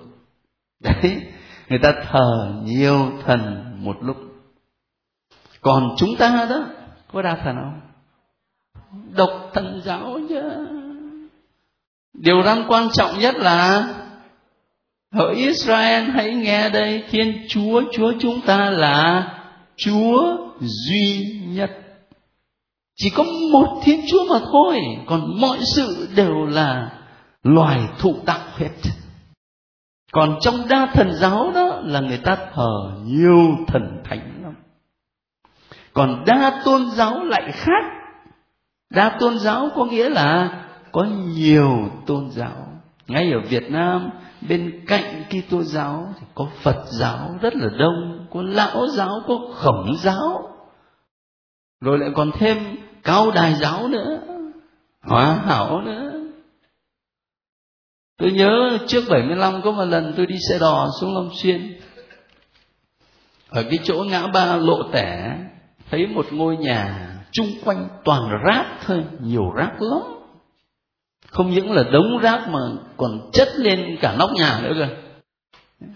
[0.81, 1.23] Đấy
[1.69, 4.17] người ta thờ nhiều thần một lúc.
[5.61, 6.67] Còn chúng ta đó,
[7.13, 7.81] có đa thần không?
[9.17, 10.41] Độc thần giáo chứ
[12.15, 13.89] điều đang quan trọng nhất là,
[15.13, 19.29] hỡi Israel, hãy nghe đây, Thiên Chúa Chúa chúng ta là
[19.77, 21.71] Chúa duy nhất.
[22.97, 26.91] Chỉ có một Thiên Chúa mà thôi, còn mọi sự đều là
[27.43, 28.71] loài thụ tạo hết
[30.13, 34.55] còn trong đa thần giáo đó là người ta thờ nhiều thần thánh lắm.
[35.93, 37.85] Còn đa tôn giáo lại khác.
[38.91, 40.49] Đa tôn giáo có nghĩa là
[40.93, 41.05] có
[41.37, 42.67] nhiều tôn giáo.
[43.07, 44.11] Ngay ở Việt Nam
[44.49, 49.39] bên cạnh Kitô giáo thì có Phật giáo rất là đông, có lão giáo, có
[49.55, 50.51] khổng giáo,
[51.81, 52.57] rồi lại còn thêm
[53.05, 54.19] cao đài giáo nữa,
[55.03, 56.18] hóa hảo nữa,
[58.19, 61.81] Tôi nhớ trước 75 có một lần tôi đi xe đò xuống Long Xuyên.
[63.49, 65.39] Ở cái chỗ ngã ba lộ tẻ
[65.91, 70.01] thấy một ngôi nhà chung quanh toàn rác thôi, nhiều rác lắm.
[71.31, 72.59] Không những là đống rác mà
[72.97, 74.89] còn chất lên cả nóc nhà nữa cơ.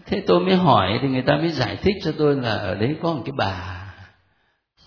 [0.07, 2.97] Thế tôi mới hỏi thì người ta mới giải thích cho tôi là ở đấy
[3.03, 3.87] có một cái bà,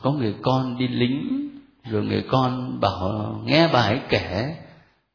[0.01, 1.49] có người con đi lính,
[1.89, 4.55] rồi người con bảo nghe bà ấy kể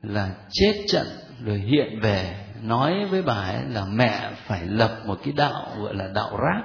[0.03, 1.07] là chết trận
[1.45, 5.95] rồi hiện về nói với bà ấy là mẹ phải lập một cái đạo gọi
[5.95, 6.63] là đạo rác.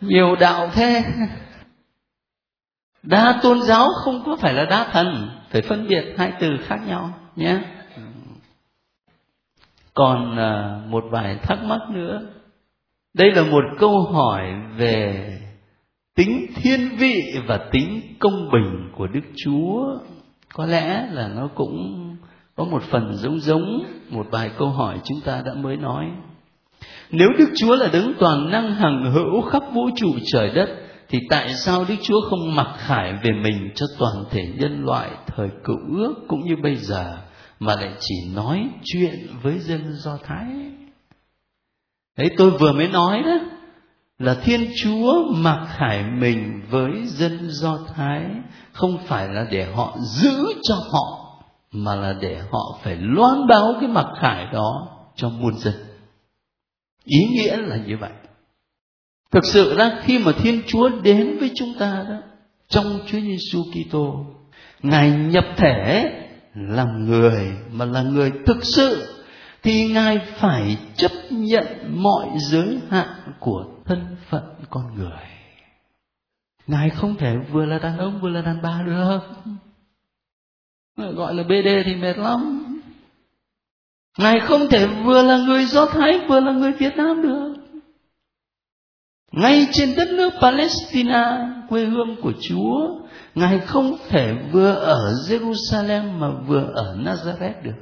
[0.00, 1.04] Nhiều đạo thế.
[3.02, 6.78] Đa tôn giáo không có phải là đa thần, phải phân biệt hai từ khác
[6.86, 7.58] nhau nhé.
[9.94, 12.20] Còn à, một vài thắc mắc nữa.
[13.14, 14.42] Đây là một câu hỏi
[14.76, 15.24] về
[16.14, 19.98] tính thiên vị và tính công bình của đức chúa.
[20.54, 22.08] Có lẽ là nó cũng
[22.58, 26.04] có một phần giống giống, một vài câu hỏi chúng ta đã mới nói
[27.10, 30.68] nếu đức chúa là đấng toàn năng hằng hữu khắp vũ trụ trời đất,
[31.08, 35.10] thì tại sao Đức Chúa không mặc khải về mình cho toàn thể nhân loại
[35.26, 37.18] thời cựu ước cũng như bây giờ,
[37.60, 40.46] mà lại chỉ nói chuyện với dân Do Thái?
[42.18, 43.38] Đấy tôi vừa mới nói đó,
[44.18, 48.24] là Thiên Chúa mặc khải mình với dân Do Thái,
[48.72, 51.27] không phải là để họ giữ cho họ
[51.72, 55.74] mà là để họ phải loan báo cái mặc khải đó cho muôn dân.
[57.04, 58.12] Ý nghĩa là như vậy.
[59.32, 62.16] Thực sự ra, khi mà thiên chúa đến với chúng ta đó,
[62.68, 64.24] trong chúa giêsu kitô,
[64.82, 66.12] ngài nhập thể
[66.54, 69.14] làm người mà là người thực sự,
[69.62, 71.66] thì ngài phải chấp nhận
[72.02, 75.28] mọi giới hạn của thân phận con người.
[76.66, 79.20] Ngài không thể vừa là đàn ông, vừa là đàn bà được
[80.98, 82.64] gọi là bd thì mệt lắm
[84.18, 87.58] ngài không thể vừa là người do thái vừa là người việt nam được
[89.32, 93.00] ngay trên đất nước Palestine, quê hương của Chúa,
[93.34, 97.74] Ngài không thể vừa ở Jerusalem mà vừa ở Nazareth được.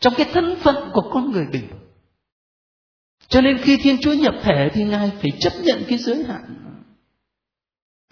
[0.00, 1.68] Trong cái thân phận của con người bình
[3.28, 6.63] Cho nên khi Thiên Chúa nhập thể thì Ngài phải chấp nhận cái giới hạn.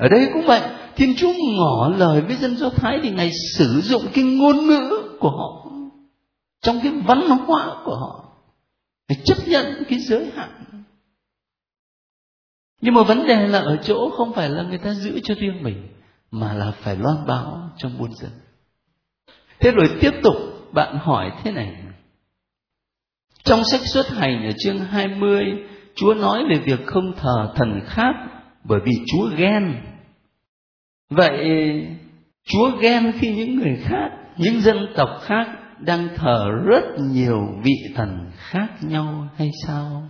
[0.03, 0.61] Ở đây cũng vậy,
[0.97, 5.17] Thiên Chúa ngỏ lời với dân Do Thái thì Ngài sử dụng cái ngôn ngữ
[5.21, 5.73] của họ
[6.63, 8.25] trong cái văn hóa của họ.
[9.09, 10.51] để chấp nhận cái giới hạn.
[12.81, 15.63] Nhưng mà vấn đề là ở chỗ không phải là người ta giữ cho riêng
[15.63, 15.89] mình
[16.31, 18.31] mà là phải loan báo cho muôn dân.
[19.61, 20.35] Thế rồi tiếp tục
[20.73, 21.77] bạn hỏi thế này.
[23.45, 25.45] Trong sách xuất hành ở chương 20
[25.95, 28.15] Chúa nói về việc không thờ thần khác
[28.65, 29.92] bởi vì Chúa ghen
[31.15, 31.47] vậy,
[32.45, 35.47] Chúa ghen khi những người khác, những dân tộc khác
[35.81, 40.03] đang thờ rất nhiều vị thần khác nhau hay sao?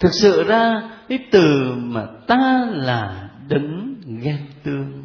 [0.00, 5.04] Thực sự ra, cái từ mà ta là đấng ghen tương,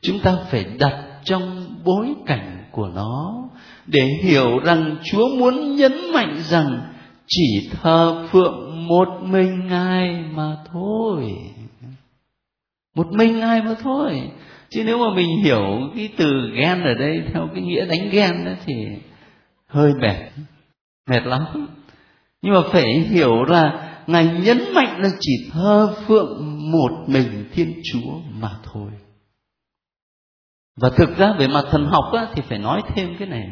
[0.00, 3.48] chúng ta phải đặt trong bối cảnh của nó
[3.86, 6.80] để hiểu rằng chúa muốn nhấn mạnh rằng
[7.26, 11.34] chỉ thờ phượng một mình ngài mà thôi
[13.00, 14.30] một mình ai mà thôi.
[14.70, 15.62] Chứ nếu mà mình hiểu
[15.96, 18.74] cái từ ghen ở đây theo cái nghĩa đánh ghen đó thì
[19.66, 20.16] hơi mệt.
[21.10, 21.66] Mệt lắm.
[22.42, 27.82] Nhưng mà phải hiểu là ngài nhấn mạnh là chỉ thờ phượng một mình thiên
[27.92, 28.90] chúa mà thôi.
[30.80, 33.44] Và thực ra về mặt thần học á, thì phải nói thêm cái này.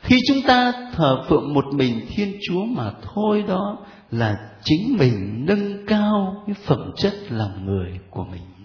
[0.00, 3.78] Khi chúng ta thờ phượng một mình thiên chúa mà thôi đó
[4.10, 8.57] là chính mình nâng cao cái phẩm chất làm người của mình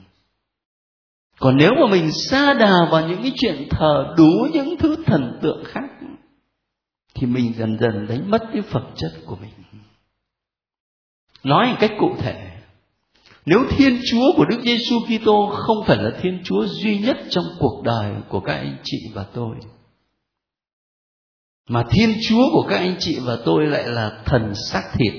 [1.44, 5.40] còn nếu mà mình xa đà vào những cái chuyện thờ đủ những thứ thần
[5.42, 5.90] tượng khác,
[7.14, 9.52] thì mình dần dần đánh mất cái phẩm chất của mình.
[11.44, 12.52] Nói một cách cụ thể,
[13.46, 17.46] nếu thiên chúa của đức giêsu kitô không phải là thiên chúa duy nhất trong
[17.60, 19.56] cuộc đời của các anh chị và tôi,
[21.70, 25.14] mà thiên chúa của các anh chị và tôi lại là thần xác thịt,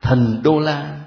[0.00, 1.00] thần đô la,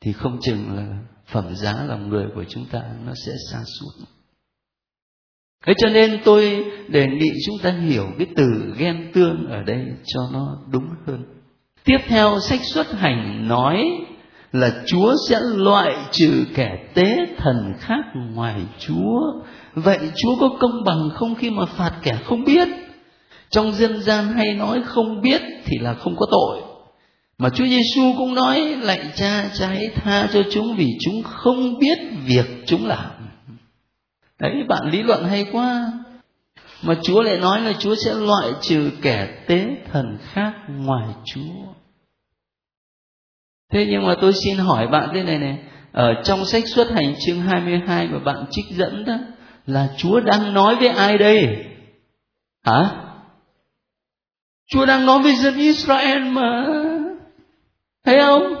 [0.00, 0.86] thì không chừng là
[1.26, 4.04] phẩm giá lòng người của chúng ta nó sẽ xa suốt.
[5.66, 9.84] Thế cho nên tôi đề nghị chúng ta hiểu cái từ ghen tương ở đây
[10.04, 11.24] cho nó đúng hơn.
[11.84, 13.84] Tiếp theo, sách xuất hành nói
[14.52, 19.20] là chúa sẽ loại trừ kẻ tế thần khác ngoài chúa.
[19.74, 22.68] Vậy chúa có công bằng không khi mà phạt kẻ không biết?
[23.50, 26.71] Trong dân gian hay nói không biết thì là không có tội
[27.42, 31.78] mà Chúa Giêsu cũng nói lạy cha cha hãy tha cho chúng vì chúng không
[31.78, 33.10] biết việc chúng làm
[34.38, 35.92] đấy bạn lý luận hay quá
[36.82, 41.72] mà Chúa lại nói là Chúa sẽ loại trừ kẻ tế thần khác ngoài Chúa.
[43.72, 45.58] Thế nhưng mà tôi xin hỏi bạn thế này này,
[45.92, 49.14] ở trong sách xuất hành chương 22 mà bạn trích dẫn đó
[49.66, 51.66] là Chúa đang nói với ai đây?
[52.64, 52.90] Hả?
[54.70, 56.66] Chúa đang nói với dân Israel mà.
[58.04, 58.54] Thấy không?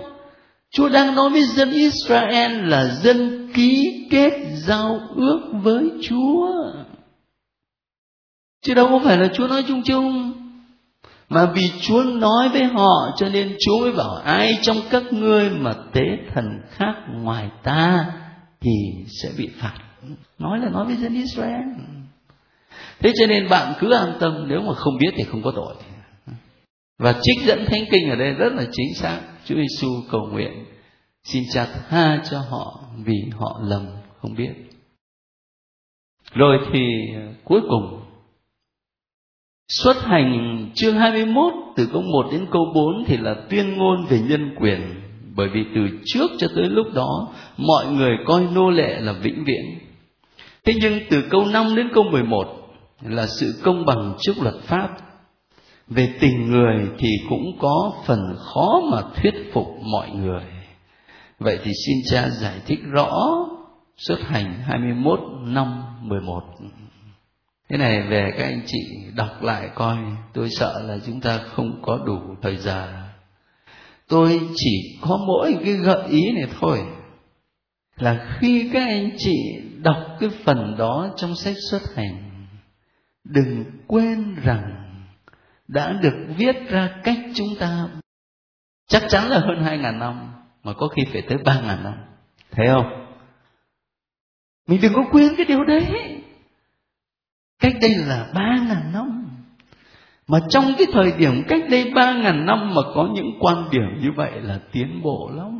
[0.70, 6.48] Chúa đang nói với dân Israel là dân ký kết giao ước với Chúa.
[8.62, 10.32] Chứ đâu có phải là chúa nói chung chung
[11.28, 15.50] mà vì chúa nói với họ, cho nên chúa mới bảo, ai trong các ngươi
[15.50, 16.02] mà tế
[16.34, 18.06] thần khác ngoài ta
[18.60, 18.70] thì
[19.22, 19.74] sẽ bị phạt.
[20.38, 21.62] Nói là nói với dân israel.
[23.00, 25.74] Thế cho nên bạn cứ an tâm, nếu mà không biết thì không có tội
[26.98, 29.20] và trích dẫn thánh kinh ở đây rất là chính xác.
[29.44, 30.64] Chúa giêsu cầu nguyện
[31.24, 33.86] xin cha tha cho họ vì họ lầm,
[34.20, 34.52] không biết.
[36.34, 36.80] Rồi thì
[37.14, 38.02] à, cuối cùng,
[39.68, 44.20] Xuất hành chương 21 từ câu 1 đến câu 4 thì là tuyên ngôn về
[44.20, 44.80] nhân quyền.
[45.36, 49.44] Bởi vì từ trước cho tới lúc đó, mọi người coi nô lệ là vĩnh
[49.44, 49.78] viễn.
[50.64, 52.46] Thế nhưng từ câu 5 đến câu 11
[53.02, 54.88] là sự công bằng trước luật pháp
[55.94, 60.44] về tình người thì cũng có phần khó mà thuyết phục mọi người.
[61.38, 63.38] Vậy thì xin cha giải thích rõ
[63.96, 66.42] xuất hành 21 năm 11
[67.72, 68.78] cái này về các anh chị
[69.14, 69.98] đọc lại coi,
[70.32, 72.92] tôi sợ là chúng ta không có đủ thời giờ.
[74.08, 76.78] Tôi chỉ có mỗi cái gợi ý này thôi,
[77.96, 79.36] là khi các anh chị
[79.82, 82.46] đọc cái phần đó trong sách xuất hành,
[83.24, 84.91] đừng quên rằng
[85.74, 87.88] đã được viết ra cách chúng ta
[88.88, 90.32] chắc chắn là hơn hai ngàn năm,
[90.64, 91.94] mà có khi phải tới ba ngàn năm.
[92.50, 93.06] Thấy không?
[94.68, 95.84] Mình đừng có quên cái điều đấy.
[97.60, 99.26] Cách đây là ba ngàn năm.
[100.28, 104.00] Mà trong cái thời điểm cách đây ba ngàn năm mà có những quan điểm
[104.02, 105.58] như vậy là tiến bộ lắm.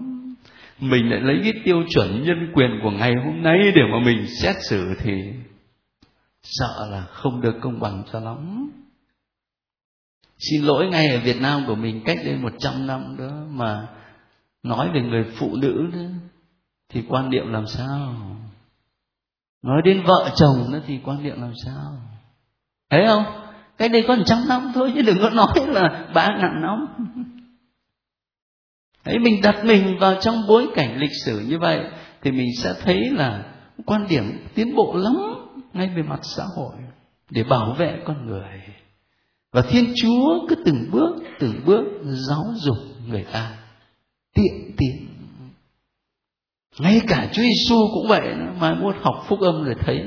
[0.80, 4.26] Mình lại lấy cái tiêu chuẩn nhân quyền của ngày hôm nay để mà mình
[4.42, 5.12] xét xử thì
[6.42, 8.70] sợ là không được công bằng cho lắm
[10.50, 13.88] xin lỗi ngay ở Việt Nam của mình cách đây một trăm năm đó mà
[14.62, 16.00] nói về người phụ nữ đó
[16.88, 18.14] thì quan niệm làm sao?
[19.62, 21.92] Nói đến vợ chồng nữa thì quan niệm làm sao?
[22.90, 23.24] Thấy không?
[23.78, 26.86] Cái đây có một trăm năm thôi chứ đừng có nói là ba ngàn năm.
[29.04, 31.80] Đấy, mình đặt mình vào trong bối cảnh lịch sử như vậy
[32.22, 33.44] thì mình sẽ thấy là
[33.86, 35.14] quan điểm tiến bộ lắm
[35.72, 36.74] ngay về mặt xã hội
[37.30, 38.44] để bảo vệ con người
[39.52, 42.76] và thiên chúa cứ từng bước từng bước giáo dục
[43.08, 43.58] người ta,
[44.34, 45.08] tiện tiến.
[46.78, 50.02] Ngay cả Chúa Giêsu cũng vậy, mai muốn học phúc âm rồi thấy.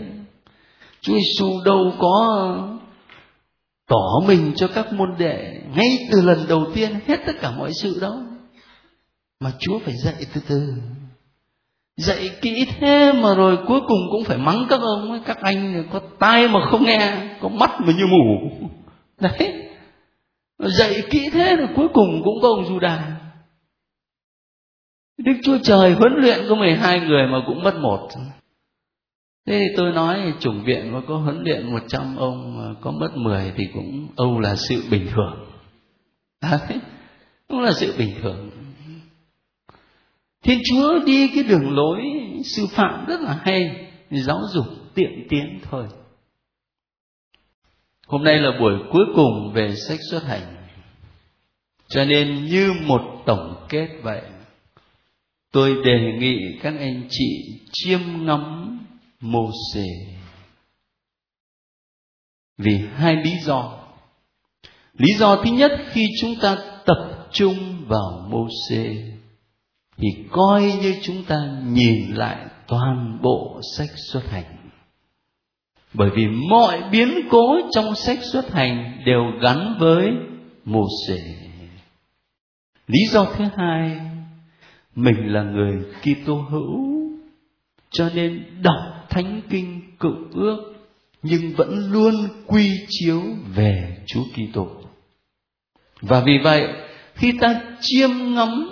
[1.02, 2.28] Chúa Giêsu đâu có
[3.88, 7.74] tỏ mình cho các môn đệ ngay từ lần đầu tiên, hết tất cả mọi
[7.74, 8.24] sự đó.
[9.39, 10.74] Mà Chúa phải dạy từ từ.
[11.98, 15.88] Dạy kỹ thế mà rồi cuối cùng cũng phải mắng các ông ấy, các anh
[15.93, 18.50] có tai mà không nghe, có mắt mà như mù
[19.20, 19.70] đấy
[20.59, 23.16] dạy kỹ thế rồi cuối cùng cũng có ông Judas
[25.18, 28.09] Đức Chúa Trời huấn luyện có 12 người mà cũng mất một.
[29.47, 33.09] Thế thì tôi nói chủng viện mà có huấn luyện 100 ông mà có mất
[33.16, 35.45] 10 thì cũng Âu là sự bình thường.
[36.41, 36.80] Đấy,
[37.47, 38.49] cũng là sự bình thường.
[40.43, 42.01] Thiên Chúa đi cái đường lối
[42.43, 45.86] sư phạm rất là hay, giáo dục tiện tiến thôi.
[48.08, 50.56] Hôm nay là buổi cuối cùng về sách xuất hành.
[51.88, 54.22] Cho nên như một tổng kết vậy,
[55.51, 58.62] tôi đề nghị các anh chị chiêm ngắm
[59.20, 59.86] Mô-sê
[62.58, 63.80] vì hai lý do.
[64.93, 68.95] Lý do thứ nhất khi chúng ta tập trung vào Mô-sê
[69.97, 71.36] thì coi như chúng ta
[71.66, 74.55] nhìn lại toàn bộ sách xuất hành
[75.98, 80.12] bởi vì mọi biến cố trong sách xuất hành đều gắn với
[80.66, 81.20] mô sể
[82.88, 84.00] lý do thứ hai
[84.96, 86.96] mình là người Kitô hữu
[87.89, 90.76] cho nên đọc thánh kinh cựu ước
[91.24, 92.16] nhưng vẫn luôn
[92.48, 93.22] quy chiếu
[93.56, 94.68] về Chúa Kitô.
[96.02, 96.68] Và vì vậy,
[97.14, 98.68] khi ta chiêm ngắm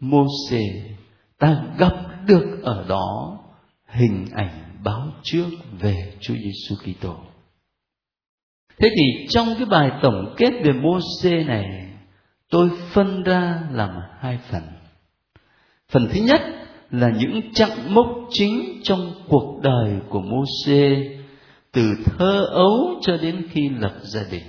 [0.00, 0.62] mô Môsê,
[1.38, 1.94] ta gặp
[2.26, 3.38] được ở đó
[3.86, 5.48] hình ảnh báo trước
[5.80, 7.16] về Chúa Giêsu Kitô.
[8.78, 11.90] Thế thì trong cái bài tổng kết về Môse này,
[12.50, 14.62] tôi phân ra làm hai phần
[15.92, 16.40] phần thứ nhất
[16.90, 21.08] là những chặng mốc chính trong cuộc đời của Môse
[21.72, 24.44] từ thơ ấu cho đến khi lập gia đình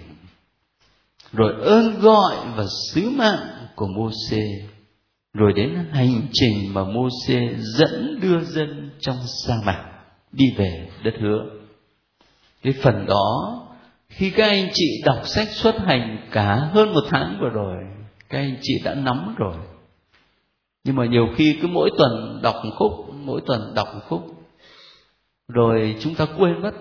[1.32, 4.42] rồi ơn gọi và sứ mạng của Môse,
[5.34, 9.89] rồi đến hành trình mà Môse dẫn đưa dân trong sa mạc
[10.32, 11.46] đi về đất hứa.
[12.64, 13.60] Cái phần đó,
[14.10, 17.76] khi các anh chị đọc sách xuất hành cả hơn một tháng vừa rồi,
[18.30, 19.56] các anh chị đã nắm rồi.
[20.84, 22.92] Nhưng mà nhiều khi cứ mỗi tuần đọc một khúc,
[23.24, 24.46] mỗi tuần đọc một khúc,
[25.48, 26.72] rồi chúng ta quên mất.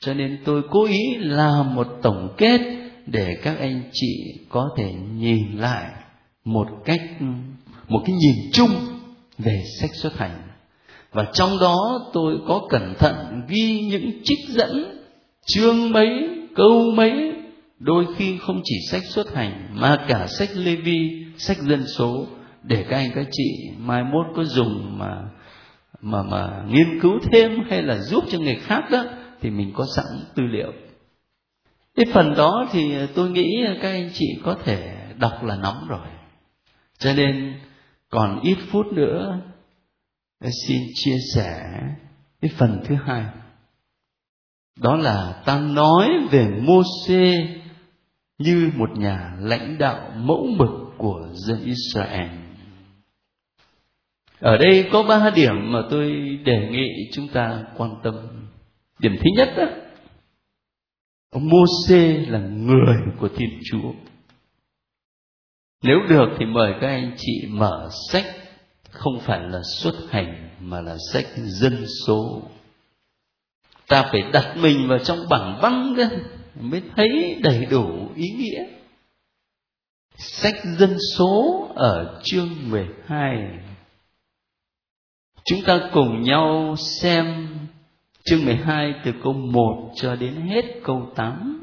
[0.00, 2.60] Cho nên tôi cố ý làm một tổng kết
[3.06, 5.90] để các anh chị có thể nhìn lại
[6.44, 7.00] một cách,
[7.88, 8.70] một cái nhìn chung
[9.38, 10.42] về sách xuất hành
[11.12, 15.00] và trong đó tôi có cẩn thận ghi những trích dẫn,
[15.46, 17.32] chương mấy, câu mấy.
[17.78, 22.26] Đôi khi không chỉ sách xuất hành, mà cả sách lê vi sách dân số,
[22.62, 25.22] để các anh, các chị mai mốt có dùng mà
[26.00, 29.04] mà mà nghiên cứu thêm hay là giúp cho người khác đó,
[29.40, 30.04] thì mình có sẵn
[30.34, 30.72] tư liệu.
[31.96, 36.06] Cái phần đó thì tôi nghĩ các anh chị có thể đọc là nóng rồi.
[36.98, 37.54] Cho nên
[38.10, 39.40] còn ít phút nữa
[40.50, 41.62] xin chia sẻ
[42.40, 43.24] cái phần thứ hai.
[44.78, 47.48] Đó là ta nói về Môsê
[48.38, 52.30] như một nhà lãnh đạo mẫu mực của dân israel.
[54.40, 56.10] Ở đây có ba điểm mà tôi
[56.44, 58.14] đề nghị chúng ta quan tâm.
[58.98, 59.64] Điểm thứ nhất đó,
[61.30, 63.92] ông Môsê là người của thiên chúa.
[65.82, 68.41] Nếu được thì mời các anh chị mở sách
[68.92, 72.42] không phải là xuất hành, mà là sách dân số.
[73.88, 76.08] Ta phải đặt mình vào trong bảng văn cơ,
[76.60, 78.64] mới thấy đầy đủ ý nghĩa.
[80.16, 83.58] Sách dân số ở chương 12
[85.44, 87.48] chúng ta cùng nhau xem
[88.24, 91.58] chương 12 từ câu 1 cho đến hết câu 8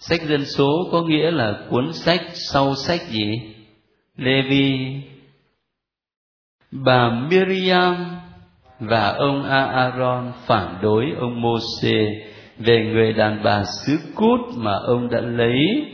[0.00, 3.54] sách dân số có nghĩa là cuốn sách sau sách gì?
[4.16, 5.00] Levi
[6.70, 7.96] bà Miriam
[8.80, 12.06] và ông Aaron phản đối ông Môsê
[12.58, 15.84] về người đàn bà xứ cút mà ông đã lấy,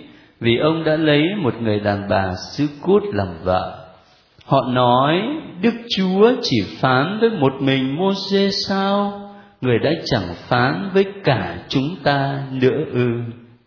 [0.41, 3.89] vì ông đã lấy một người đàn bà xứ cút làm vợ.
[4.45, 5.23] Họ nói,
[5.63, 9.21] đức chúa chỉ phán với một mình Môsê sao?
[9.61, 13.09] Người đã chẳng phán với cả chúng ta nữa ư?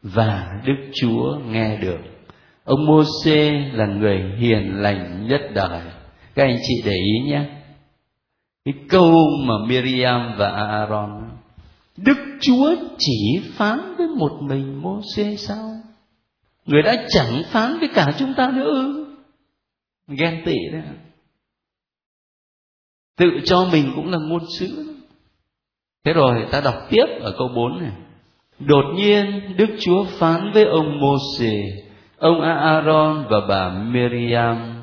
[0.03, 1.99] Và đức chúa nghe được.
[2.65, 5.81] Ông Môsê là người hiền lành nhất đời
[6.37, 7.45] các anh chị để ý nhé
[8.65, 9.13] cái câu
[9.45, 11.27] mà Miriam và Aaron
[11.97, 15.71] Đức Chúa chỉ phán với một mình Môsê sao?
[16.65, 19.05] Người đã chẳng phán với cả chúng ta nữa ư?
[20.07, 20.81] Ghen tị đấy.
[23.17, 24.95] Tự cho mình cũng là ngôn sứ.
[26.03, 27.91] Thế rồi ta đọc tiếp ở câu 4 này.
[28.59, 31.63] Đột nhiên Đức Chúa phán với ông Môsê,
[32.17, 34.76] ông Aaron và bà Miriam,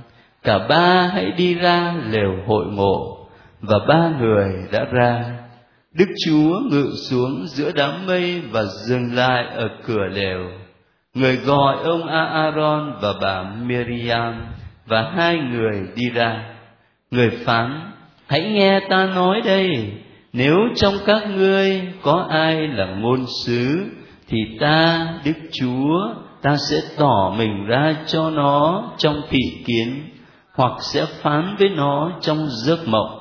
[0.45, 3.26] cả ba hãy đi ra lều hội ngộ
[3.61, 5.24] và ba người đã ra
[5.95, 10.40] Đức Chúa ngự xuống giữa đám mây và dừng lại ở cửa lều.
[11.14, 14.47] Người gọi ông Aaron và bà Miriam
[14.86, 16.45] và hai người đi ra.
[17.11, 17.90] Người phán,
[18.26, 19.92] hãy nghe ta nói đây,
[20.32, 23.86] nếu trong các ngươi có ai là ngôn sứ,
[24.28, 30.09] thì ta, Đức Chúa, ta sẽ tỏ mình ra cho nó trong thị kiến,
[30.55, 33.20] hoặc sẽ phán với nó trong giấc mộng.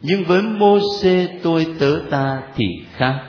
[0.00, 3.20] Nhưng với mô xê tôi tớ ta thì khác.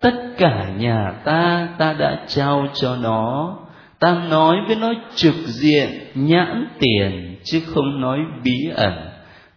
[0.00, 3.56] Tất cả nhà ta ta đã trao cho nó.
[3.98, 8.94] Ta nói với nó trực diện, nhãn tiền, chứ không nói bí ẩn.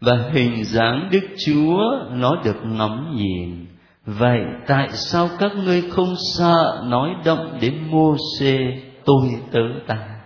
[0.01, 3.65] Và hình dáng đức chúa, nó được ngắm nhìn.
[4.05, 8.57] Vậy tại sao các ngươi không sợ nói động đến mô xê
[9.05, 10.18] tôi tớ ta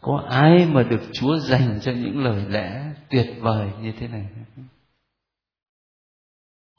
[0.00, 4.26] có ai mà được Chúa dành cho những lời lẽ tuyệt vời như thế này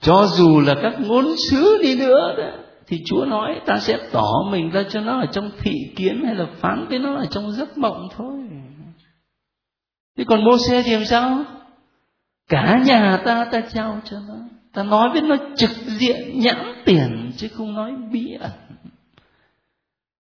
[0.02, 2.52] cho dù là các ngôn sứ đi nữa đó,
[2.88, 6.36] thì Chúa nói ta sẽ tỏ mình ra cho nó ở trong thị kiến hay
[6.36, 8.34] là phán với nó ở trong giấc mộng thôi.
[10.18, 11.44] Thế còn mô xe thì làm sao?
[12.50, 14.36] Cả nhà ta ta trao cho nó.
[14.74, 18.67] Ta nói với nó trực diện nhãn tiền chứ không nói bí ẩn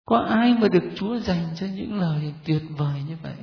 [0.09, 3.33] có ai mà được chúa dành cho những lời tuyệt vời như vậy?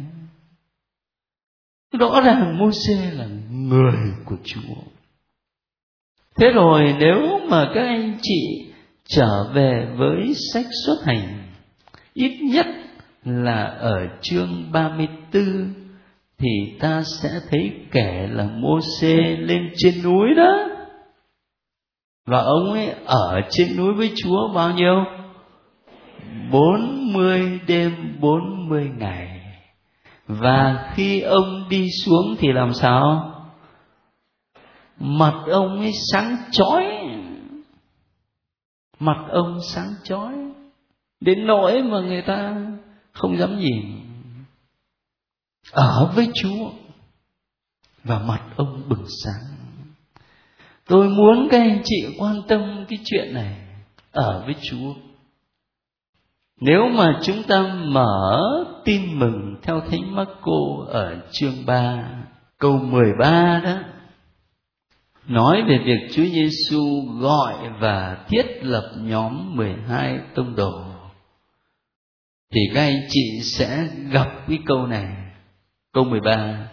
[1.99, 4.75] Rõ ràng Môse là người của chúa.
[6.37, 8.73] Thế rồi nếu mà các anh chị
[9.05, 11.53] trở về với sách xuất hành,
[12.15, 12.67] ít nhất
[13.25, 15.75] là ở chương 34
[16.39, 16.49] thì
[16.81, 20.69] ta sẽ thấy kẻ là Môse lên trên núi đó.
[22.27, 25.05] Và ông ấy ở trên núi với chúa bao nhiêu?
[26.53, 29.41] Bốn mươi đêm bốn mươi ngày.
[30.27, 33.33] Và khi ông đi xuống thì làm sao?
[34.99, 36.85] Mặt ông ấy sáng chói.
[38.99, 40.35] Mặt ông sáng chói.
[41.21, 42.57] Đến nỗi mà người ta
[43.13, 44.01] không dám nhìn.
[45.73, 46.71] Ở với chúa.
[48.05, 49.57] Và mặt ông bừng sáng.
[50.89, 53.57] Tôi muốn các anh chị quan tâm cái chuyện này.
[54.13, 54.95] Ở với chúa
[56.61, 58.41] nếu mà chúng ta mở
[58.85, 62.09] tin mừng theo Thánh Marco ở chương 3
[62.59, 63.77] câu 13 đó,
[65.29, 70.83] nói về việc Chúa Giêsu gọi và thiết lập nhóm 12 tông đồ,
[72.53, 75.07] thì các anh chị sẽ gặp cái câu này.
[75.93, 76.69] Câu 13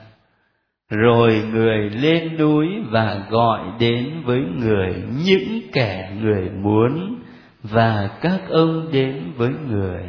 [0.89, 7.22] rồi người lên núi và gọi đến với người, những kẻ người muốn
[7.63, 10.03] và các ông đến với người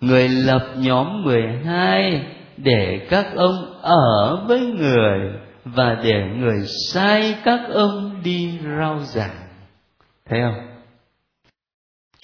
[0.00, 2.26] người lập nhóm 12
[2.56, 5.18] để các ông ở với người
[5.64, 9.48] và để người sai các ông đi rao giảng
[10.24, 10.74] thấy không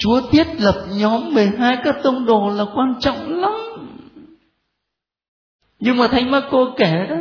[0.01, 3.53] Chúa thiết lập nhóm 12 các tông đồ là quan trọng lắm.
[5.79, 7.17] Nhưng mà Thánh Marco kể đó,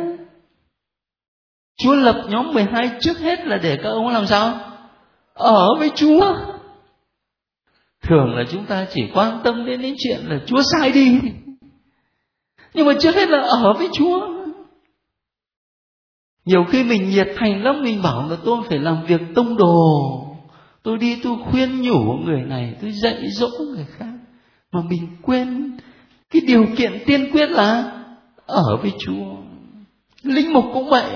[1.82, 4.60] Chúa lập nhóm 12 trước hết là để các ông làm sao?
[5.34, 6.36] Ở với Chúa.
[8.02, 11.20] Thường là chúng ta chỉ quan tâm đến những chuyện là Chúa sai đi.
[12.74, 14.28] Nhưng mà trước hết là ở với Chúa.
[16.44, 19.76] Nhiều khi mình nhiệt thành lắm, mình bảo là tôi phải làm việc tông đồ
[20.82, 24.12] tôi đi, tôi khuyên nhủ người này, tôi dạy dỗ người khác
[24.72, 25.78] mà mình quên,
[26.30, 27.92] cái điều kiện tiên quyết là
[28.46, 29.36] ở với chúa
[30.22, 31.10] linh mục cũng vậy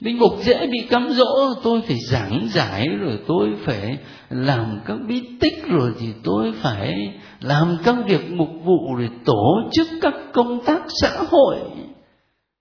[0.00, 3.98] linh mục dễ bị cám dỗ, tôi phải giảng giải rồi tôi phải
[4.30, 9.54] làm các bí tích rồi thì tôi phải làm các việc mục vụ rồi tổ
[9.72, 11.56] chức các công tác xã hội.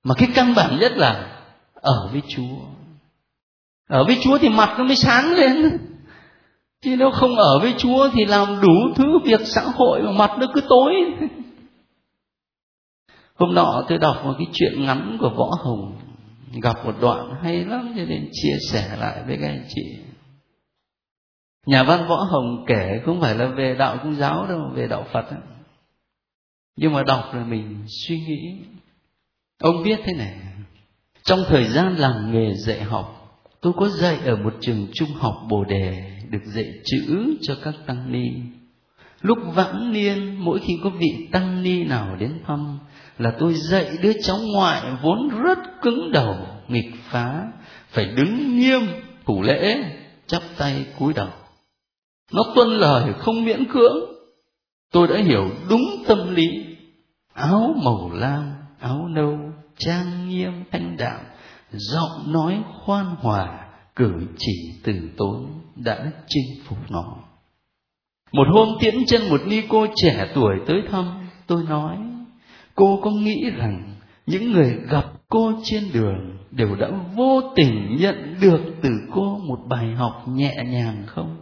[0.04, 1.42] Mà cái căn bản nhất là
[1.74, 2.58] ở với chúa.
[3.90, 5.78] Ở với chúa thì mặt nó mới sáng lên.
[6.82, 10.32] Chứ nếu không ở với chúa thì làm đủ thứ việc xã hội mà mặt
[10.40, 10.94] nó cứ tối.
[13.36, 16.07] Hôm nọ tôi đọc một cái chuyện ngắn của võ hồng
[16.52, 19.98] gặp một đoạn hay lắm, cho nên chia sẻ lại với các anh chị
[21.68, 25.06] nhà văn võ hồng kể, không phải là về đạo công giáo đâu, về đạo
[25.14, 25.39] phật ấy.
[26.76, 28.56] nhưng mà đọc là mình suy nghĩ,
[29.60, 30.36] ông viết thế này,
[31.24, 33.14] trong thời gian làm nghề dạy học,
[33.62, 37.76] tôi có dạy ở một trường trung học bồ đề được dạy chữ cho các
[37.86, 38.26] tăng ni
[39.22, 42.80] lúc vãng niên, mỗi khi có vị tăng ni nào đến thăm
[43.18, 46.36] là tôi dạy đứa cháu ngoại vốn rất cứng đầu,
[46.68, 47.47] nghịch phá,
[47.89, 48.82] phải đứng nghiêm,
[49.26, 49.84] thủ lễ,
[50.28, 51.30] chắp tay cúi đầu.
[52.34, 53.97] Nó tuân lời, không miễn cưỡng.
[54.91, 56.47] Tôi đã hiểu đúng tâm lý.
[57.34, 59.38] Áo màu lam, áo nâu,
[59.78, 61.20] trang nghiêm, thanh đạm,
[61.72, 64.53] giọng nói khoan hòa, cử chỉ
[64.84, 67.15] từ tốn đã chinh phục nó.
[68.32, 71.97] Một hôm tiễn chân một ni cô trẻ tuổi tới thăm, tôi nói
[72.78, 78.36] cô có nghĩ rằng những người gặp cô trên đường đều đã vô tình nhận
[78.42, 81.38] được từ cô một bài học nhẹ nhàng không?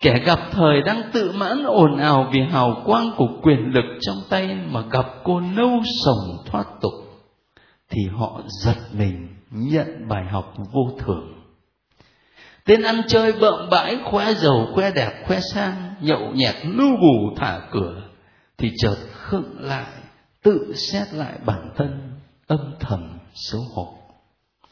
[0.00, 4.16] Kẻ gặp thời đang tự mãn ồn ào vì hào quang của quyền lực trong
[4.30, 6.92] tay mà gặp cô nâu sồng thoát tục,
[7.90, 11.34] thì họ giật mình nhận bài học vô thường.
[12.64, 17.36] Tên ăn chơi bợm bãi, khoe giàu, khoe đẹp, khoe sang, nhậu nhẹt lưu bù
[17.36, 18.02] thả cửa,
[18.58, 19.86] thì chợt khựng lại
[20.44, 22.12] tự xét lại bản thân
[22.46, 23.94] âm thầm xấu hổ.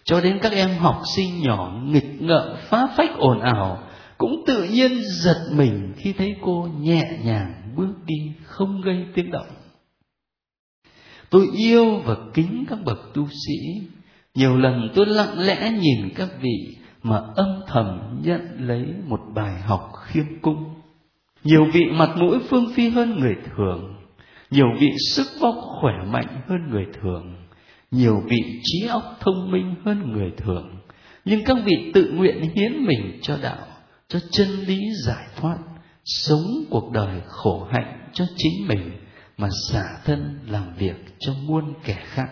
[0.05, 3.83] Cho đến các em học sinh nhỏ nghịch ngợm, phá phách ồn ào,
[4.18, 9.31] cũng tự nhiên giật mình khi thấy cô nhẹ nhàng bước đi không gây tiếng
[9.31, 9.47] động.
[11.31, 13.83] Tôi yêu và kính các bậc tu sĩ.
[14.35, 19.61] Nhiều lần tôi lặng lẽ nhìn các vị mà âm thầm nhận lấy một bài
[19.61, 20.75] học khiêm cung.
[21.45, 24.01] Nhiều vị mặt mũi phương phi hơn người thường
[24.53, 27.36] nhiều vị sức vóc khỏe mạnh hơn người thường.
[27.90, 30.78] Nhiều vị trí óc thông minh hơn người thường.
[31.24, 33.66] Nhưng các vị tự nguyện hiến mình cho đạo,
[34.09, 35.59] cho chân lý giải thoát,
[36.05, 38.90] sống cuộc đời khổ hạnh cho chính mình,
[39.36, 42.28] mà xả thân làm việc cho muôn kẻ khác.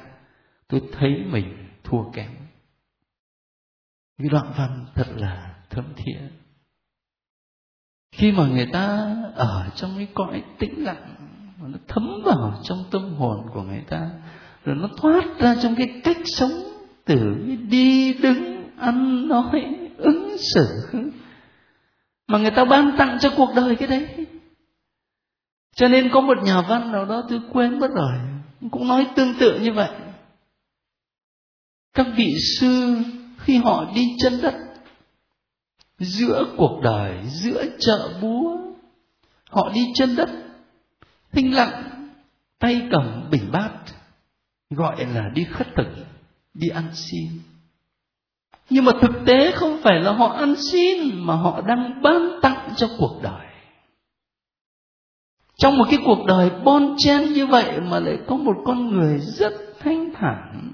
[0.68, 2.30] Tôi thấy mình thua kém.
[4.18, 6.28] Cái đoạn văn thật là thấm thiện
[8.12, 11.29] khi mà người ta ở trong cái cõi tĩnh lặng
[11.60, 14.10] mà nó thấm vào trong tâm hồn của người ta.
[14.64, 16.50] Rồi nó thoát ra trong cái cách sống
[17.04, 17.34] từ
[17.68, 19.64] đi đứng, ăn, nói,
[19.96, 20.66] ứng xử.
[22.26, 24.26] Mà người ta ban tặng cho cuộc đời cái đấy.
[25.74, 28.12] Cho nên có một nhà văn nào đó tôi quên mất rồi.
[28.70, 29.90] Cũng nói tương tự như vậy.
[31.94, 32.96] Các vị sư
[33.38, 34.54] khi họ đi chân đất,
[35.98, 38.56] giữa cuộc đời, giữa chợ búa,
[39.50, 40.30] họ đi chân đất
[41.32, 41.82] thinh lặng
[42.58, 43.70] tay cầm bình bát,
[44.70, 46.06] gọi là đi khất thực,
[46.54, 47.28] đi ăn xin.
[48.70, 52.70] Nhưng mà thực tế không phải là họ ăn xin, mà họ đang ban tặng
[52.76, 53.46] cho cuộc đời.
[55.58, 59.18] Trong một cái cuộc đời bon chen như vậy mà lại có một con người
[59.18, 60.72] rất thanh thản,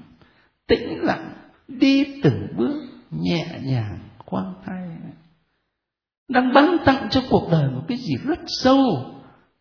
[0.67, 1.33] tĩnh lặng,
[1.67, 2.81] đi từng bước,
[3.11, 4.87] nhẹ nhàng, khoan thai.
[6.27, 8.77] Đang ban tặng cho cuộc đời một cái gì rất sâu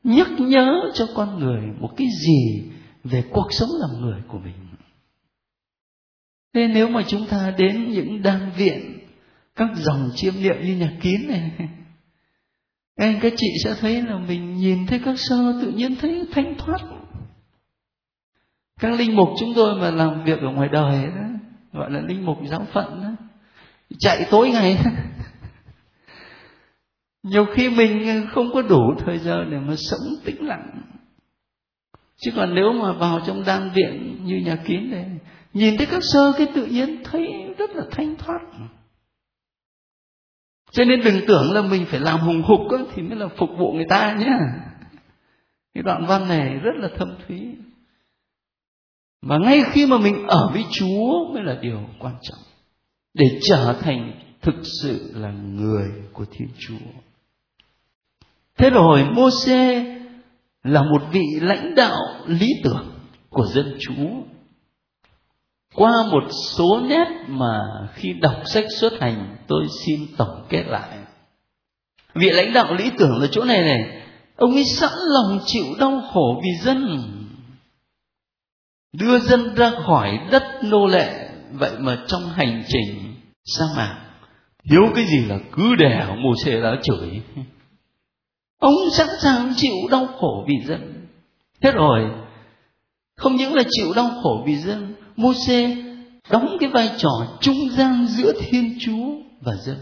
[0.07, 2.71] nhắc nhớ cho con người một cái gì
[3.05, 4.55] về cuộc sống làm người của mình.
[6.55, 8.99] Thế nếu mà chúng ta đến những đan viện,
[9.57, 11.51] các dòng chiêm niệm như nhà kín này,
[12.97, 16.27] các anh, các chị sẽ thấy là mình nhìn thấy các sơ tự nhiên thấy
[16.33, 16.79] thanh thoát.
[18.81, 21.29] Các linh mục chúng tôi mà làm việc ở ngoài đời đó,
[21.73, 23.27] gọi là linh mục giáo phận đó,
[23.99, 24.79] chạy tối ngày.
[27.27, 30.83] nhiều khi mình không có đủ thời giờ để mà sống tĩnh lặng.
[32.17, 35.05] Chứ còn nếu mà vào trong đan viện như nhà kín đây
[35.53, 37.27] nhìn thấy các sơ cái tự nhiên thấy
[37.59, 38.41] rất là thanh thoát.
[40.71, 43.51] Cho nên đừng tưởng là mình phải làm hùng hục đó, thì mới là phục
[43.59, 44.39] vụ người ta nhé.
[45.75, 47.41] Cái đoạn văn này rất là thâm thúy.
[49.23, 52.39] Và ngay khi mà mình ở với chúa mới là điều quan trọng.
[53.15, 57.06] Để trở thành thực sự là người của thiên chúa
[58.59, 59.85] thế rồi mô xê
[60.63, 61.97] là một vị lãnh đạo
[62.27, 62.93] lý tưởng
[63.31, 64.27] của dân chúa
[65.77, 66.25] qua một
[66.57, 67.61] số nét mà
[67.95, 70.99] khi đọc sách xuất hành, tôi xin tổng kết lại.
[72.15, 74.03] Vị lãnh đạo lý tưởng là chỗ này này,
[74.37, 76.99] ông ấy sẵn lòng chịu đau khổ vì dân,
[78.93, 81.29] đưa dân ra khỏi đất nô lệ.
[81.53, 84.03] Vậy mà trong hành trình sa mạc
[84.71, 87.23] thiếu cái gì là cứ đè mô xê đã chửi
[88.59, 91.07] ông sẵn sàng chịu đau khổ vì dân.
[91.61, 92.11] Thế rồi,
[93.17, 95.33] không những là chịu đau khổ vì dân mô
[96.31, 99.07] đóng cái vai trò trung gian giữa thiên chúa
[99.41, 99.77] và dân.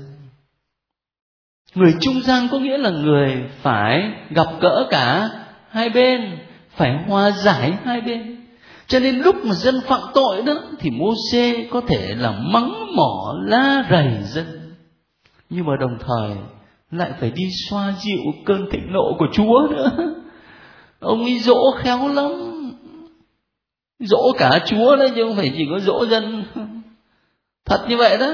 [1.75, 5.31] Người trung gian có nghĩa là người phải gặp gỡ cả
[5.71, 6.39] hai bên,
[6.77, 8.47] phải hòa giải hai bên.
[8.87, 11.15] Cho nên lúc mà dân phạm tội đó, thì mô
[11.71, 14.75] có thể là mắng mỏ, la rầy dân.
[15.51, 16.37] Nhưng mà đồng thời
[16.97, 20.15] lại phải đi xoa dịu cơn thịnh nộ của chúa nữa.
[21.01, 22.33] Ông ấy dỗ khéo lắm.
[23.99, 26.45] Dỗ cả chúa đấy, chứ không phải chỉ có dỗ dân.
[27.65, 28.33] Thật như vậy đó.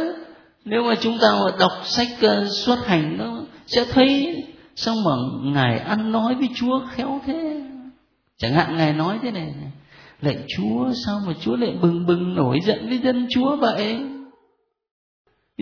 [0.64, 4.36] Nếu mà chúng ta mà đọc sách ờ, xuất hành đó, sẽ thấy
[4.76, 5.10] sao mà
[5.52, 7.62] ngài ăn nói với chúa khéo thế?
[8.38, 9.54] Chẳng hạn ngài nói thế này,
[10.20, 14.00] lạy chúa, sao mà chúa lại bừng bừng nổi giận với dân chúa vậy?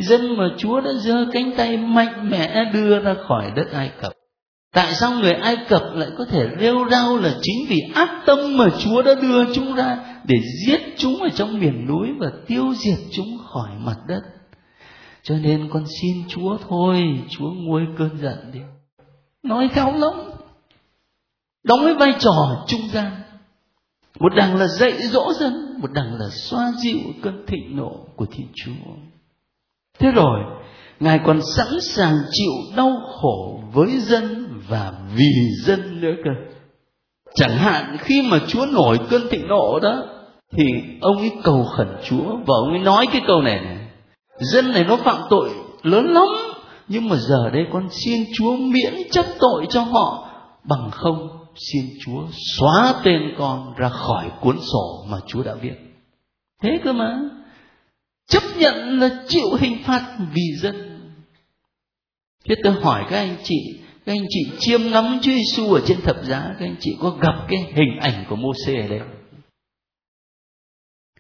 [0.02, 4.12] Dân mà chúa đã giơ cánh tay mạnh mẽ đưa ra khỏi đất ai cập.
[4.72, 8.56] Tại sao người ai cập lại có thể rêu rao là chính vì ác tâm
[8.56, 10.36] mà chúa đã đưa chúng ra để
[10.66, 14.20] giết chúng ở trong miền núi và tiêu diệt chúng khỏi mặt đất?
[15.22, 18.60] Cho nên con xin chúa thôi, chúa nguôi cơn giận đi.
[19.42, 20.12] Nói khéo lắm.
[21.64, 23.12] Đóng cái vai trò trung gian.
[24.20, 28.26] Một đằng là dạy dỗ dân, một đằng là xoa dịu cơn thịnh nộ của
[28.26, 28.92] thiên chúa
[29.98, 30.40] thế rồi,
[31.00, 35.32] ngài còn sẵn sàng chịu đau khổ với dân và vì
[35.64, 36.30] dân nữa cơ.
[37.34, 40.02] Chẳng hạn khi mà chúa nổi cơn thịnh nộ đó,
[40.56, 40.64] thì
[41.00, 43.78] ông ấy cầu khẩn chúa và ông ấy nói cái câu này này
[44.38, 45.50] dân này nó phạm tội
[45.82, 46.28] lớn lắm,
[46.88, 50.28] nhưng mà giờ đây con xin chúa miễn chấp tội cho họ,
[50.64, 52.22] bằng không xin chúa
[52.58, 55.74] xóa tên con ra khỏi cuốn sổ mà chúa đã viết.
[56.62, 57.18] Thế cơ mà
[58.28, 60.84] chấp nhận là chịu hình phạt vì dân
[62.44, 66.00] thế tôi hỏi các anh chị, các anh chị chiêm ngắm Chúa Giêsu ở trên
[66.00, 69.00] thập giá, các anh chị có gặp cái hình ảnh của Môsê ở đây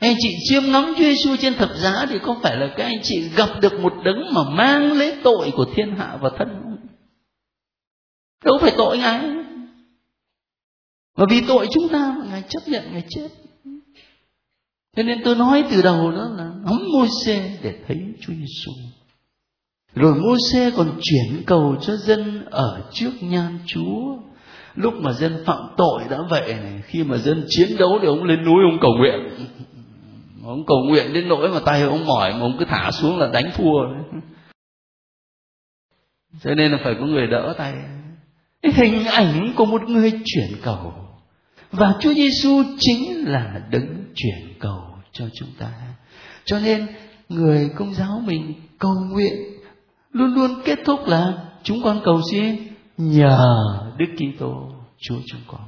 [0.00, 2.84] các anh chị chiêm ngắm Chúa Giêsu trên thập giá thì có phải là các
[2.84, 6.48] anh chị gặp được một đấng mà mang lấy tội của thiên hạ và thân
[6.62, 6.76] không?
[8.44, 9.20] Đâu phải tội ngài.
[11.16, 13.28] Mà vì tội chúng ta mà ngài chấp nhận, ngài chết.
[14.98, 18.72] Thế nên tôi nói từ đầu đó là ngắm Môsê để thấy Chúa Giêsu.
[19.94, 24.16] Rồi Môsê còn chuyển cầu cho dân ở trước nhan Chúa.
[24.74, 28.24] Lúc mà dân phạm tội đã vậy này, khi mà dân chiến đấu thì ông
[28.24, 29.46] lên núi ông cầu nguyện.
[30.44, 33.26] Ông cầu nguyện đến nỗi mà tay ông mỏi mà ông cứ thả xuống là
[33.32, 33.80] đánh thua.
[36.42, 37.74] Cho nên là phải có người đỡ tay.
[38.74, 40.92] Hình ảnh của một người chuyển cầu.
[41.72, 45.72] Và Chúa Giêsu chính là đấng chuyển cầu cho chúng ta.
[46.44, 46.86] Cho nên,
[47.28, 49.34] người công giáo mình cầu nguyện
[50.12, 52.56] luôn luôn kết thúc là chúng con cầu xin
[52.96, 53.38] nhờ
[53.98, 55.60] Đức Kitô, Chúa chúng con.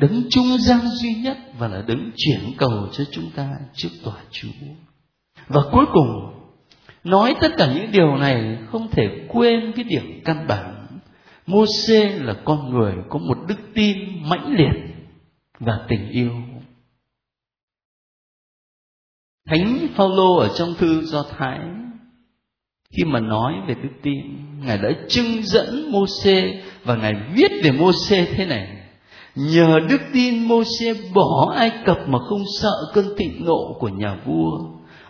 [0.00, 4.16] Đấng trung gian duy nhất và là đấng chuyển cầu cho chúng ta trước tòa
[4.30, 4.48] Chúa.
[5.48, 6.34] Và cuối cùng,
[7.04, 10.86] nói tất cả những điều này không thể quên cái điểm căn bản.
[11.46, 14.94] Môsê là con người có một đức tin mãnh liệt
[15.60, 16.32] và tình yêu.
[19.48, 21.58] Thánh Phaolô ở trong thư Do Thái,
[22.90, 24.16] khi mà nói về đức tin,
[24.66, 28.68] ngài đã trưng dẫn Môsê và ngài viết về Môsê thế này,
[29.34, 34.18] nhờ đức tin Môsê bỏ Ai Cập mà không sợ cơn thịnh nộ của nhà
[34.26, 34.50] vua,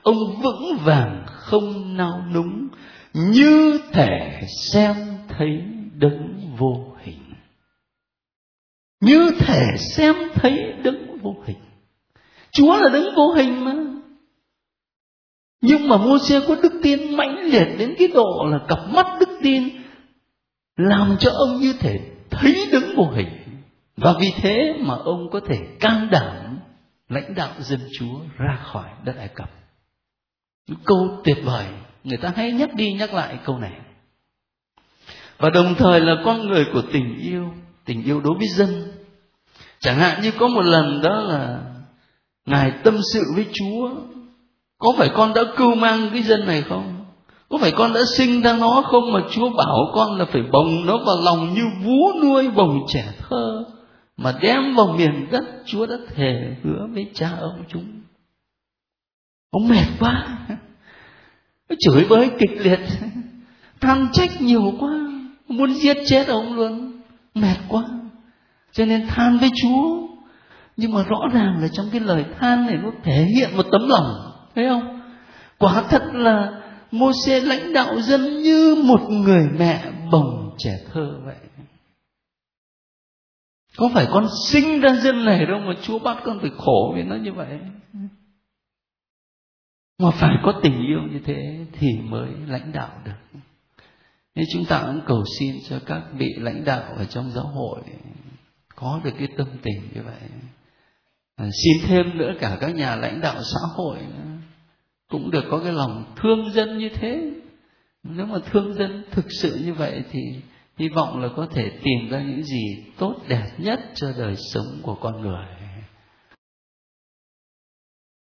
[0.02, 2.68] ông vững vàng không nao núng,
[3.14, 4.40] như thể
[4.72, 4.96] xem
[5.28, 5.62] thấy
[5.94, 7.18] đấng vô hình.
[9.00, 11.58] Như thể xem thấy đấng vô hình.
[12.52, 13.74] Chúa là đấng vô hình mà
[15.66, 19.28] nhưng mà Mô-xe có đức tin mãnh liệt đến cái độ là cặp mắt đức
[19.42, 19.68] tin,
[20.76, 22.00] làm cho ông như thể
[22.30, 23.28] thấy đứng vô hình.
[23.96, 26.58] Và vì thế mà ông có thể can đảm
[27.08, 29.50] lãnh đạo dân chúa ra khỏi đất ai cập.
[30.84, 31.66] Câu tuyệt vời,
[32.04, 33.72] người ta hay nhắc đi nhắc lại câu này.
[35.38, 37.50] Và đồng thời là con người của tình yêu
[37.84, 38.92] tình yêu đối với dân.
[39.78, 41.60] Chẳng hạn như có một lần đó là
[42.46, 43.90] ngài tâm sự với chúa
[44.84, 47.04] có phải con đã cưu mang cái dân này không?
[47.48, 50.86] Có phải con đã sinh ra nó không mà chúa bảo con là phải bồng
[50.86, 53.64] nó vào lòng như vú nuôi bồng trẻ thơ
[54.16, 58.00] mà đem vào miền đất chúa đã thề hứa với cha ông chúng?
[59.50, 60.38] Ông mệt quá.
[61.78, 62.80] Chửi bới kịch liệt.
[63.80, 64.90] Than trách nhiều quá.
[65.48, 67.00] Muốn giết chết ông luôn.
[67.34, 67.84] Mệt quá.
[68.72, 69.96] Cho nên than với chúa.
[70.76, 73.88] Nhưng mà rõ ràng là trong cái lời than này nó thể hiện một tấm
[73.88, 75.00] lòng thấy không?
[75.58, 81.20] Quả thật là mô xe lãnh đạo dân như một người mẹ bồng trẻ thơ
[81.24, 81.36] vậy.
[83.76, 87.02] Có phải con sinh ra dân này đâu mà chúa bắt con phải khổ vì
[87.02, 87.58] nó như vậy?
[89.98, 93.40] Mà phải có tình yêu như thế thì mới lãnh đạo được.
[94.34, 97.80] Nên chúng ta cũng cầu xin cho các vị lãnh đạo ở trong giáo hội
[98.74, 100.28] có được cái tâm tình như vậy.
[101.36, 103.98] À, xin thêm nữa cả các nhà lãnh đạo xã hội
[105.14, 107.30] cũng được có cái lòng thương dân như thế.
[108.02, 110.20] Nếu mà thương dân thực sự như vậy thì
[110.76, 114.66] hy vọng là có thể tìm ra những gì tốt đẹp nhất cho đời sống
[114.82, 115.46] của con người.